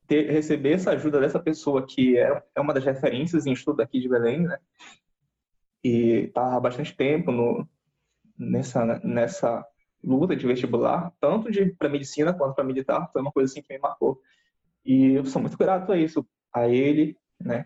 [0.07, 3.99] ter, receber essa ajuda dessa pessoa que é, é uma das referências em estudo aqui
[3.99, 4.57] de Belém, né?
[5.83, 7.67] E tá há bastante tempo no,
[8.37, 9.65] nessa, nessa
[10.03, 13.73] luta de vestibular, tanto de para medicina quanto para militar, foi uma coisa assim que
[13.73, 14.19] me marcou.
[14.85, 17.65] E eu sou muito grato a isso, a ele, né?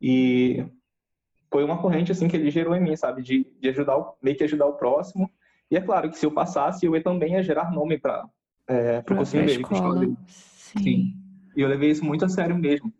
[0.00, 0.64] E
[1.50, 4.36] foi uma corrente assim que ele gerou em mim, sabe, de, de ajudar, o, meio
[4.36, 5.30] que ajudar o próximo.
[5.70, 8.24] E é claro que se eu passasse, eu ia também ia gerar nome para
[8.66, 10.00] é, o cursinho dele, escola.
[10.00, 10.16] dele.
[10.26, 10.78] Sim.
[10.82, 11.14] Sim.
[11.56, 12.92] E eu levei isso muito a sério mesmo.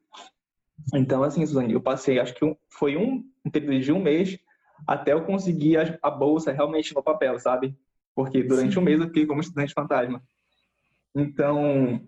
[0.95, 4.39] Então, assim, Suzane, eu passei, acho que um, foi um, um período de um mês
[4.87, 7.77] até eu conseguir a, a bolsa realmente no papel, sabe?
[8.23, 8.81] Porque durante Sim.
[8.81, 10.23] um mês eu fiquei como estudante fantasma.
[11.15, 12.07] Então,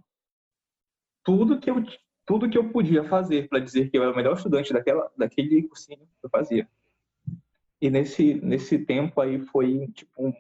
[1.25, 1.83] tudo que eu
[2.27, 5.63] tudo que eu podia fazer para dizer que eu era o melhor estudante daquela daquele
[5.63, 6.69] cursinho, eu fazia.
[7.81, 10.35] E nesse nesse tempo aí foi tipo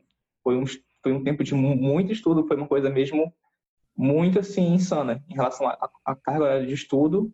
[0.45, 0.64] foi um
[1.03, 3.33] foi um tempo de muito estudo, foi uma coisa mesmo
[3.97, 5.66] muito assim insana em relação
[6.05, 7.33] à carga de estudo.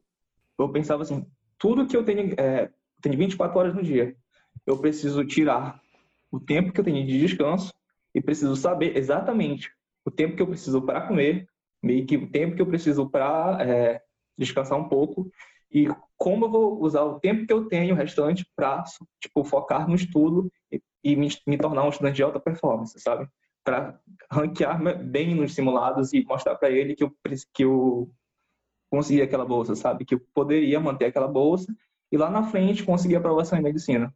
[0.57, 1.27] Eu pensava assim,
[1.59, 2.71] tudo que eu tenho é,
[3.03, 4.17] tenho 24 horas no dia,
[4.65, 5.83] eu preciso tirar
[6.31, 7.78] o tempo que eu tenho de descanso
[8.19, 9.73] e preciso saber exatamente
[10.05, 11.49] o tempo que eu preciso para comer,
[11.81, 14.03] meio que o tempo que eu preciso para é,
[14.37, 15.31] descansar um pouco
[15.71, 18.83] e como eu vou usar o tempo que eu tenho restante para
[19.21, 23.29] tipo focar no estudo e, e me, me, tornar um estudante de alta performance, sabe?
[23.63, 27.17] Para ranquear bem nos simulados e mostrar para ele que eu
[27.55, 28.11] que eu
[28.91, 30.05] consegui aquela bolsa, sabe?
[30.05, 31.73] Que eu poderia manter aquela bolsa
[32.11, 34.13] e lá na frente conseguir a aprovação em medicina.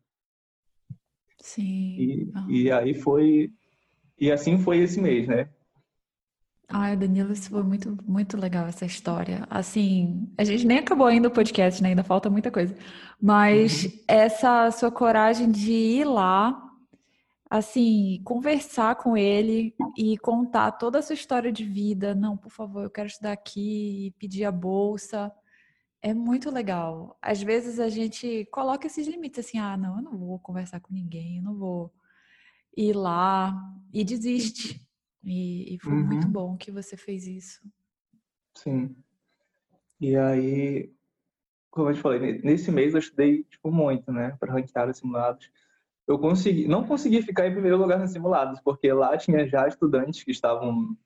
[1.38, 2.32] Sim.
[2.48, 3.52] E, e aí foi
[4.22, 5.48] e assim foi esse mês, né?
[6.68, 9.44] Ai, Danilo, isso foi muito, muito legal essa história.
[9.50, 11.88] Assim, a gente nem acabou ainda o podcast, né?
[11.88, 12.72] Ainda falta muita coisa.
[13.20, 13.90] Mas uhum.
[14.06, 16.56] essa sua coragem de ir lá,
[17.50, 22.14] assim, conversar com ele e contar toda a sua história de vida.
[22.14, 25.32] Não, por favor, eu quero estudar aqui, pedir a bolsa.
[26.00, 27.18] É muito legal.
[27.20, 30.94] Às vezes a gente coloca esses limites assim, ah, não, eu não vou conversar com
[30.94, 31.92] ninguém, eu não vou
[32.76, 33.54] ir lá
[33.92, 34.80] e desiste.
[35.24, 36.06] E, e foi uhum.
[36.06, 37.60] muito bom que você fez isso.
[38.54, 38.96] Sim.
[40.00, 40.92] E aí,
[41.70, 45.50] como eu te falei, nesse mês eu estudei tipo, muito, né, para ranquear os simulados.
[46.06, 50.24] Eu consegui, não consegui ficar em primeiro lugar nos simulados, porque lá tinha já estudantes
[50.24, 50.96] que estavam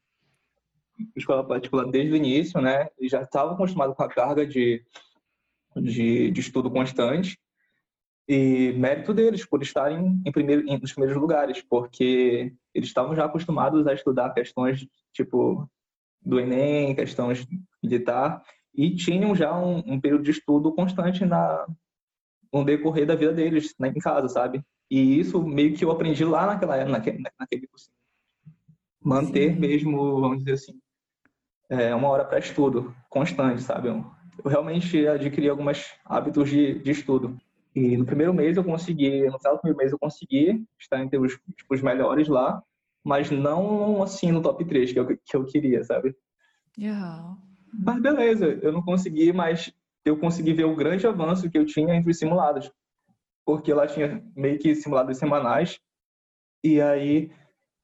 [0.98, 4.82] em escola particular desde o início, né, e já estavam acostumados com a carga de,
[5.76, 7.38] de, de estudo constante.
[8.28, 13.24] E mérito deles por estarem em primeiro, em, nos primeiros lugares, porque eles estavam já
[13.24, 15.68] acostumados a estudar questões tipo
[16.20, 17.46] do Enem, questões
[17.82, 18.42] militar,
[18.74, 21.66] e tinham já um, um período de estudo constante na,
[22.52, 24.60] no decorrer da vida deles, né, em casa, sabe?
[24.90, 27.90] E isso meio que eu aprendi lá naquela naquele, naquele curso.
[29.00, 29.60] Manter Sim.
[29.60, 30.80] mesmo, vamos dizer assim,
[31.68, 33.88] é, uma hora para estudo constante, sabe?
[33.88, 34.04] Eu,
[34.44, 37.36] eu realmente adquiri alguns hábitos de, de estudo.
[37.76, 41.18] E no primeiro mês eu consegui, no final do primeiro mês eu consegui estar entre
[41.18, 42.62] os, tipo, os melhores lá,
[43.04, 46.16] mas não assim no top 3 que eu, que eu queria, sabe?
[46.78, 47.36] Yeah.
[47.78, 49.70] Mas beleza, eu não consegui, mas
[50.06, 52.72] eu consegui ver o grande avanço que eu tinha entre os simulados.
[53.44, 55.78] Porque lá tinha meio que simulados semanais,
[56.64, 57.30] e aí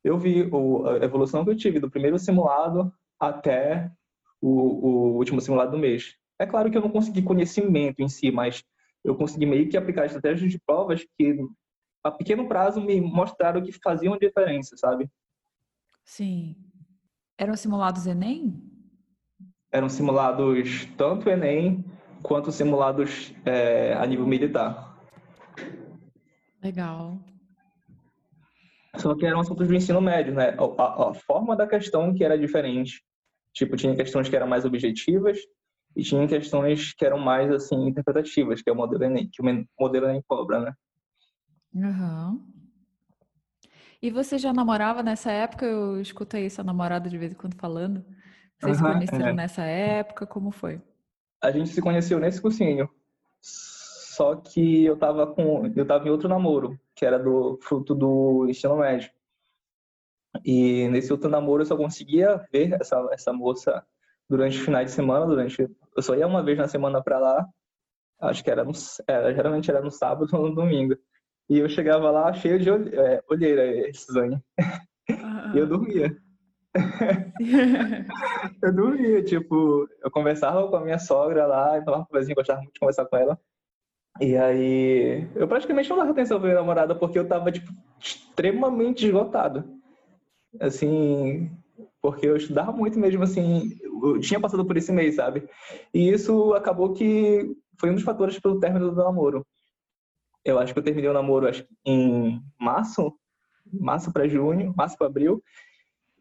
[0.03, 2.91] eu vi o, a evolução que eu tive do primeiro simulado
[3.21, 3.93] até
[4.41, 6.17] o, o último simulado do mês.
[6.39, 8.65] É claro que eu não consegui conhecimento em si, mas
[9.05, 11.37] eu consegui meio que aplicar estratégias de provas que,
[12.05, 15.11] a pequeno prazo, me mostraram que faziam diferença, sabe?
[16.05, 16.57] Sim.
[17.39, 18.63] Eram simulados Enem?
[19.71, 21.85] Eram simulados tanto Enem
[22.23, 24.97] quanto simulados é, a nível militar.
[26.63, 27.19] Legal.
[28.97, 30.55] Só que eram assuntos do ensino médio, né?
[30.79, 33.03] A, a, forma da questão que era diferente.
[33.53, 35.39] Tipo, tinha questões que eram mais objetivas
[35.95, 39.67] e tinha questões que eram mais, assim, interpretativas, que é o modelo Enem, que o
[39.79, 40.73] modelo Enem cobra, né?
[41.75, 42.41] Uhum.
[44.01, 45.65] E você já namorava nessa época?
[45.65, 48.05] Eu escutei essa namorada de vez em quando falando.
[48.59, 49.33] Vocês uhum, se conheceram é.
[49.33, 50.27] nessa época?
[50.27, 50.81] Como foi?
[51.41, 52.89] A gente se conheceu nesse cursinho.
[53.41, 55.73] Só que eu tava com.
[55.75, 59.11] Eu tava em outro namoro, que era do fruto do ensino médio.
[60.45, 63.85] E nesse outro namoro eu só conseguia ver essa, essa moça
[64.29, 65.69] durante os finais de semana, durante.
[65.97, 67.47] Eu só ia uma vez na semana para lá.
[68.21, 68.73] Acho que era, no,
[69.09, 70.97] era geralmente era no sábado ou no domingo.
[71.49, 74.41] E eu chegava lá cheio de é, olheira, Suzane.
[75.11, 75.55] Uhum.
[75.55, 76.17] e eu dormia.
[78.63, 82.73] eu dormia, tipo, eu conversava com a minha sogra lá, então uma coisinha, gostava muito
[82.73, 83.39] de conversar com ela.
[84.21, 89.07] E aí, eu praticamente não dava atenção pra minha namorada porque eu tava, tipo, extremamente
[89.07, 89.65] esgotado.
[90.61, 91.51] Assim,
[92.01, 95.49] porque eu estudava muito mesmo, assim, eu tinha passado por esse mês, sabe?
[95.95, 99.47] E isso acabou que foi um dos fatores pelo término do namoro.
[100.45, 103.15] Eu acho que eu terminei o namoro acho, em março,
[103.73, 105.43] março para junho, março para abril,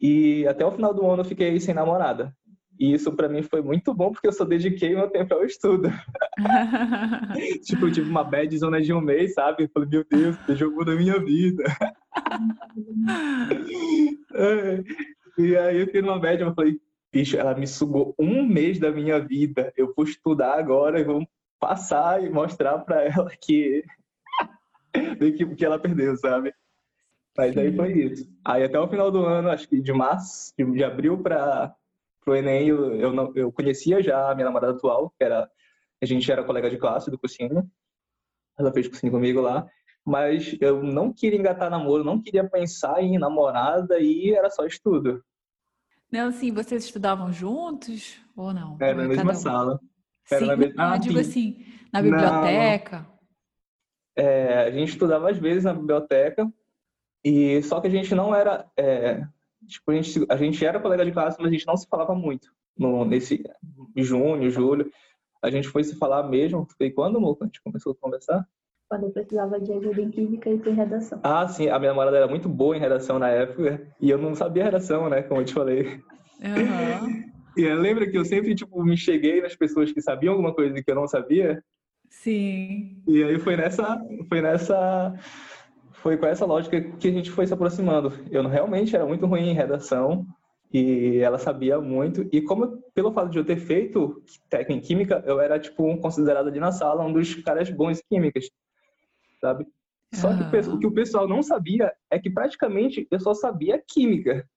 [0.00, 2.34] e até o final do ano eu fiquei sem namorada.
[2.78, 5.88] E isso para mim foi muito bom porque eu só dediquei meu tempo ao estudo.
[7.64, 9.64] tipo, eu tive uma bad zona de um mês, sabe?
[9.64, 11.62] Eu falei, meu Deus, que jogo da minha vida.
[15.38, 16.80] E aí eu fiquei numa bad, eu falei,
[17.12, 19.72] bicho, ela me sugou um mês da minha vida.
[19.76, 21.26] Eu vou estudar agora e vou
[21.58, 23.84] passar e mostrar para ela que
[25.18, 26.54] do que, ela perdeu, sabe?
[27.36, 28.30] Mas daí foi isso.
[28.44, 31.74] Aí até o final do ano, acho que de março, de abril para
[32.26, 35.48] o Enem, eu, eu, não, eu conhecia já a minha namorada atual, que era,
[36.00, 37.70] a gente era colega de classe do cursinho.
[38.58, 39.66] Ela fez cursinho comigo lá.
[40.04, 45.22] Mas eu não queria engatar namoro, não queria pensar em namorada e era só estudo.
[46.10, 48.76] Não, assim, vocês estudavam juntos ou não?
[48.80, 49.34] Era na mesma um?
[49.34, 49.80] sala.
[50.30, 50.92] Era sim, na mesma...
[50.92, 53.06] Ah, eu digo assim, na biblioteca.
[54.16, 56.52] É, a gente estudava às vezes na biblioteca,
[57.24, 58.70] e só que a gente não era.
[58.76, 59.24] É,
[59.66, 62.14] tipo, a gente, a gente era colega de classe, mas a gente não se falava
[62.14, 62.52] muito.
[62.76, 63.42] No, nesse
[63.96, 64.90] junho, julho.
[65.42, 66.66] A gente foi se falar mesmo.
[66.76, 67.18] Foi quando?
[67.18, 68.46] A gente começou a conversar?
[68.92, 71.18] Quando eu precisava de ajuda em química e em redação.
[71.22, 71.66] Ah, sim.
[71.70, 73.80] A minha namorada era muito boa em redação na época.
[73.98, 75.22] E eu não sabia redação, né?
[75.22, 75.98] Como eu te falei.
[76.38, 77.32] Uhum.
[77.54, 80.90] E lembra que eu sempre, tipo, me cheguei nas pessoas que sabiam alguma coisa que
[80.90, 81.62] eu não sabia?
[82.08, 83.02] Sim.
[83.06, 85.14] E aí foi nessa, foi nessa,
[85.92, 88.10] foi com essa lógica que a gente foi se aproximando.
[88.30, 90.26] Eu realmente era muito ruim em redação
[90.72, 92.26] e ela sabia muito.
[92.32, 96.48] E como pelo fato de eu ter feito técnica em química, eu era tipo considerado
[96.48, 98.48] ali na sala um dos caras bons em químicas,
[99.42, 99.66] sabe?
[100.14, 104.48] Só que o que o pessoal não sabia é que praticamente eu só sabia química.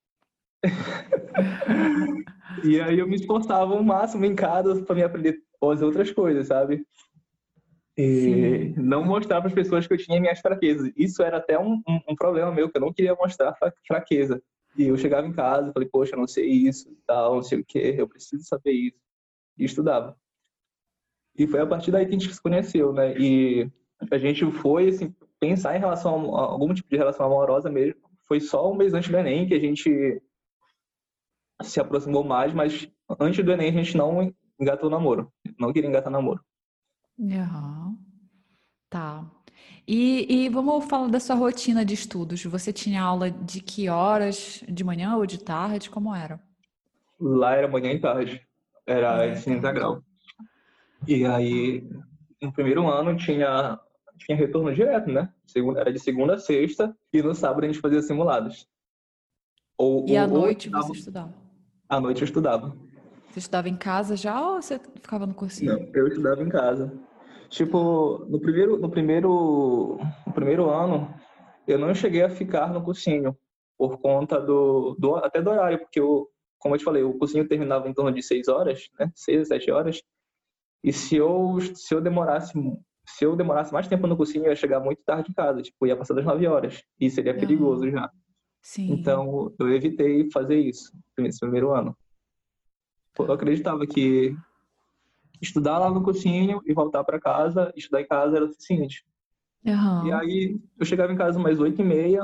[2.63, 6.47] e aí eu me esforçava o máximo em casa para me aprender as outras coisas,
[6.47, 6.85] sabe?
[7.97, 8.81] E Sim.
[8.81, 10.91] não mostrar para as pessoas que eu tinha minhas fraquezas.
[10.97, 13.55] Isso era até um, um, um, problema meu, que eu não queria mostrar
[13.87, 14.43] fraqueza.
[14.77, 17.65] E eu chegava em casa e falei, poxa, não sei isso, tal, não sei o
[17.65, 18.97] que, eu preciso saber isso.
[19.57, 20.17] E estudava.
[21.37, 23.17] E foi a partir daí que a gente se conheceu, né?
[23.17, 23.71] E
[24.11, 28.01] a gente foi, assim, pensar em relação a algum tipo de relação amorosa mesmo.
[28.27, 30.21] Foi só um mês antes do Enem que a gente
[31.61, 32.89] se aproximou mais, mas
[33.19, 35.31] antes do Enem a gente não engatou namoro.
[35.59, 36.43] Não queria engatar namoro.
[37.17, 37.97] Uhum.
[38.89, 39.25] Tá.
[39.87, 42.43] E, e vamos falar da sua rotina de estudos.
[42.43, 44.63] Você tinha aula de que horas?
[44.67, 45.89] De manhã ou de tarde?
[45.89, 46.41] Como era?
[47.19, 48.41] Lá era manhã e tarde.
[48.85, 50.01] Era ah, ensino integral.
[51.07, 51.87] E aí,
[52.41, 53.79] no primeiro ano, tinha,
[54.17, 55.31] tinha retorno direto, né?
[55.77, 58.67] Era de segunda a sexta, e no sábado a gente fazia simulados.
[59.77, 61.33] Ou, e à noite você estudava?
[61.89, 62.75] À noite eu estudava.
[63.29, 65.73] Você estudava em casa já ou você ficava no cursinho?
[65.73, 66.91] Não, eu estudava em casa.
[67.49, 71.13] Tipo, no primeiro, no primeiro, no primeiro ano,
[71.67, 73.37] eu não cheguei a ficar no cursinho
[73.77, 77.47] por conta do, do até do horário, porque eu, como eu te falei, o cursinho
[77.47, 79.11] terminava em torno de seis horas, né?
[79.13, 80.01] Seis, sete horas.
[80.83, 82.57] E se eu se eu demorasse
[83.07, 85.85] se eu demorasse mais tempo no cursinho, eu ia chegar muito tarde em casa, tipo,
[85.85, 86.83] ia passar das nove horas.
[86.99, 88.09] E seria perigoso já.
[88.61, 88.93] Sim.
[88.93, 91.95] Então, eu evitei fazer isso nesse primeiro ano.
[93.17, 94.35] Eu acreditava que
[95.41, 99.05] estudar lá no cursinho e voltar para casa, estudar em casa era o suficiente.
[99.65, 100.07] Uhum.
[100.07, 102.23] E aí eu chegava em casa mais oito e meia,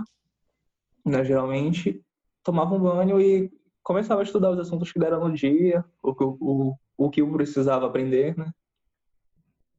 [1.05, 2.03] né, geralmente,
[2.43, 3.51] tomava um banho e
[3.83, 7.87] começava a estudar os assuntos que deram no dia, o o, o que eu precisava
[7.87, 8.51] aprender, né?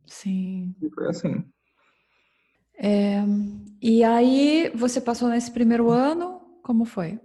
[0.06, 0.74] Sim.
[0.82, 1.44] E foi assim.
[2.78, 3.22] É,
[3.80, 7.20] e aí, você passou nesse primeiro ano, como foi?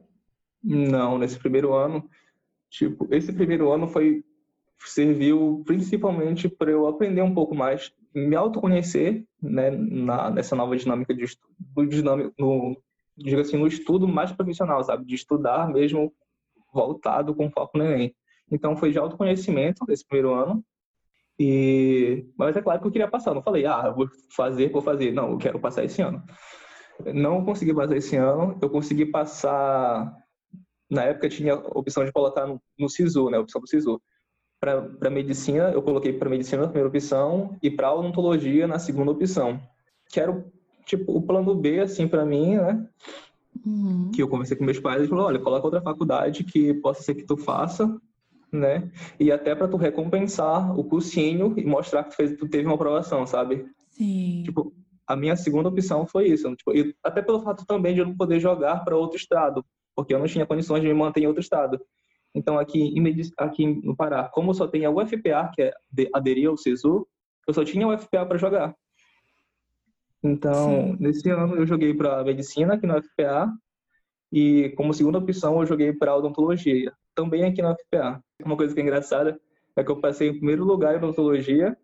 [0.64, 2.08] Não, nesse primeiro ano,
[2.70, 4.24] tipo, esse primeiro ano foi
[4.86, 11.14] serviu principalmente para eu aprender um pouco mais, me autoconhecer, né, na, nessa nova dinâmica
[11.14, 11.52] de estudo,
[12.38, 12.78] no,
[13.18, 16.14] diga assim, no estudo mais profissional, sabe, de estudar mesmo
[16.74, 18.16] voltado com foco no Enem.
[18.52, 20.64] Então foi de autoconhecimento esse primeiro ano,
[21.40, 25.12] e mas é claro que eu queria passar, não falei, ah, vou fazer, vou fazer,
[25.12, 26.24] não, eu quero passar esse ano.
[27.14, 30.16] Não consegui passar esse ano, eu consegui passar
[30.90, 34.02] na época tinha a opção de colocar no, no SISU, né, a opção do SISU
[34.60, 39.60] para medicina, eu coloquei para medicina na primeira opção e para odontologia na segunda opção.
[40.10, 40.46] Que era
[40.86, 42.88] tipo o plano B assim para mim, né?
[43.64, 44.12] Uhum.
[44.12, 47.14] Que eu conversei com meus pais e falou, olha, coloca outra faculdade que possa ser
[47.14, 48.00] que tu faça,
[48.52, 48.90] né?
[49.20, 52.76] E até para tu recompensar o cursinho e mostrar que tu, fez, tu teve uma
[52.76, 53.66] aprovação, sabe?
[53.90, 54.44] Sim.
[54.46, 54.74] Tipo,
[55.06, 58.16] a minha segunda opção foi isso, tipo, e até pelo fato também de eu não
[58.16, 61.42] poder jogar para outro estado, porque eu não tinha condições de me manter em outro
[61.42, 61.80] estado.
[62.36, 62.94] Então, aqui,
[63.38, 65.74] aqui no Pará, como só tem a UFPA, que é
[66.14, 67.08] aderir ao SISU,
[67.48, 68.76] eu só tinha a UFPA para jogar.
[70.22, 70.98] Então, Sim.
[71.00, 73.52] nesse ano eu joguei para medicina aqui na UFPA
[74.32, 78.24] e como segunda opção eu joguei para odontologia, também aqui na UFPA.
[78.46, 79.40] Uma coisa que é engraçada
[79.76, 81.76] é que eu passei em primeiro lugar em odontologia,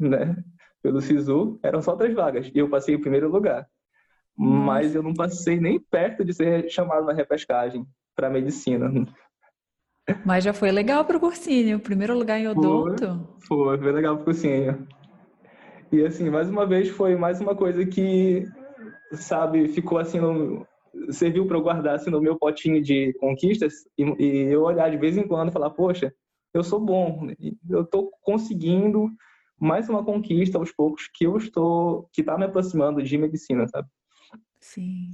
[0.00, 0.34] né,
[0.82, 3.68] pelo SISU, eram só três vagas e eu passei em primeiro lugar.
[4.34, 8.90] Mas eu não passei nem perto de ser chamado na repescagem para medicina.
[10.24, 13.28] Mas já foi legal para o cursinho, primeiro lugar em odonto.
[13.46, 14.88] Foi, foi, foi legal para o cursinho.
[15.92, 18.46] E assim, mais uma vez foi mais uma coisa que,
[19.12, 20.66] sabe, ficou assim no,
[21.10, 24.96] serviu para eu guardar assim no meu potinho de conquistas e, e, eu olhar de
[24.96, 26.14] vez em quando e falar, poxa,
[26.52, 27.28] eu sou bom,
[27.68, 29.10] eu estou conseguindo
[29.58, 33.88] mais uma conquista aos poucos que eu estou, que está me aproximando de medicina, sabe?
[34.60, 35.10] Sim.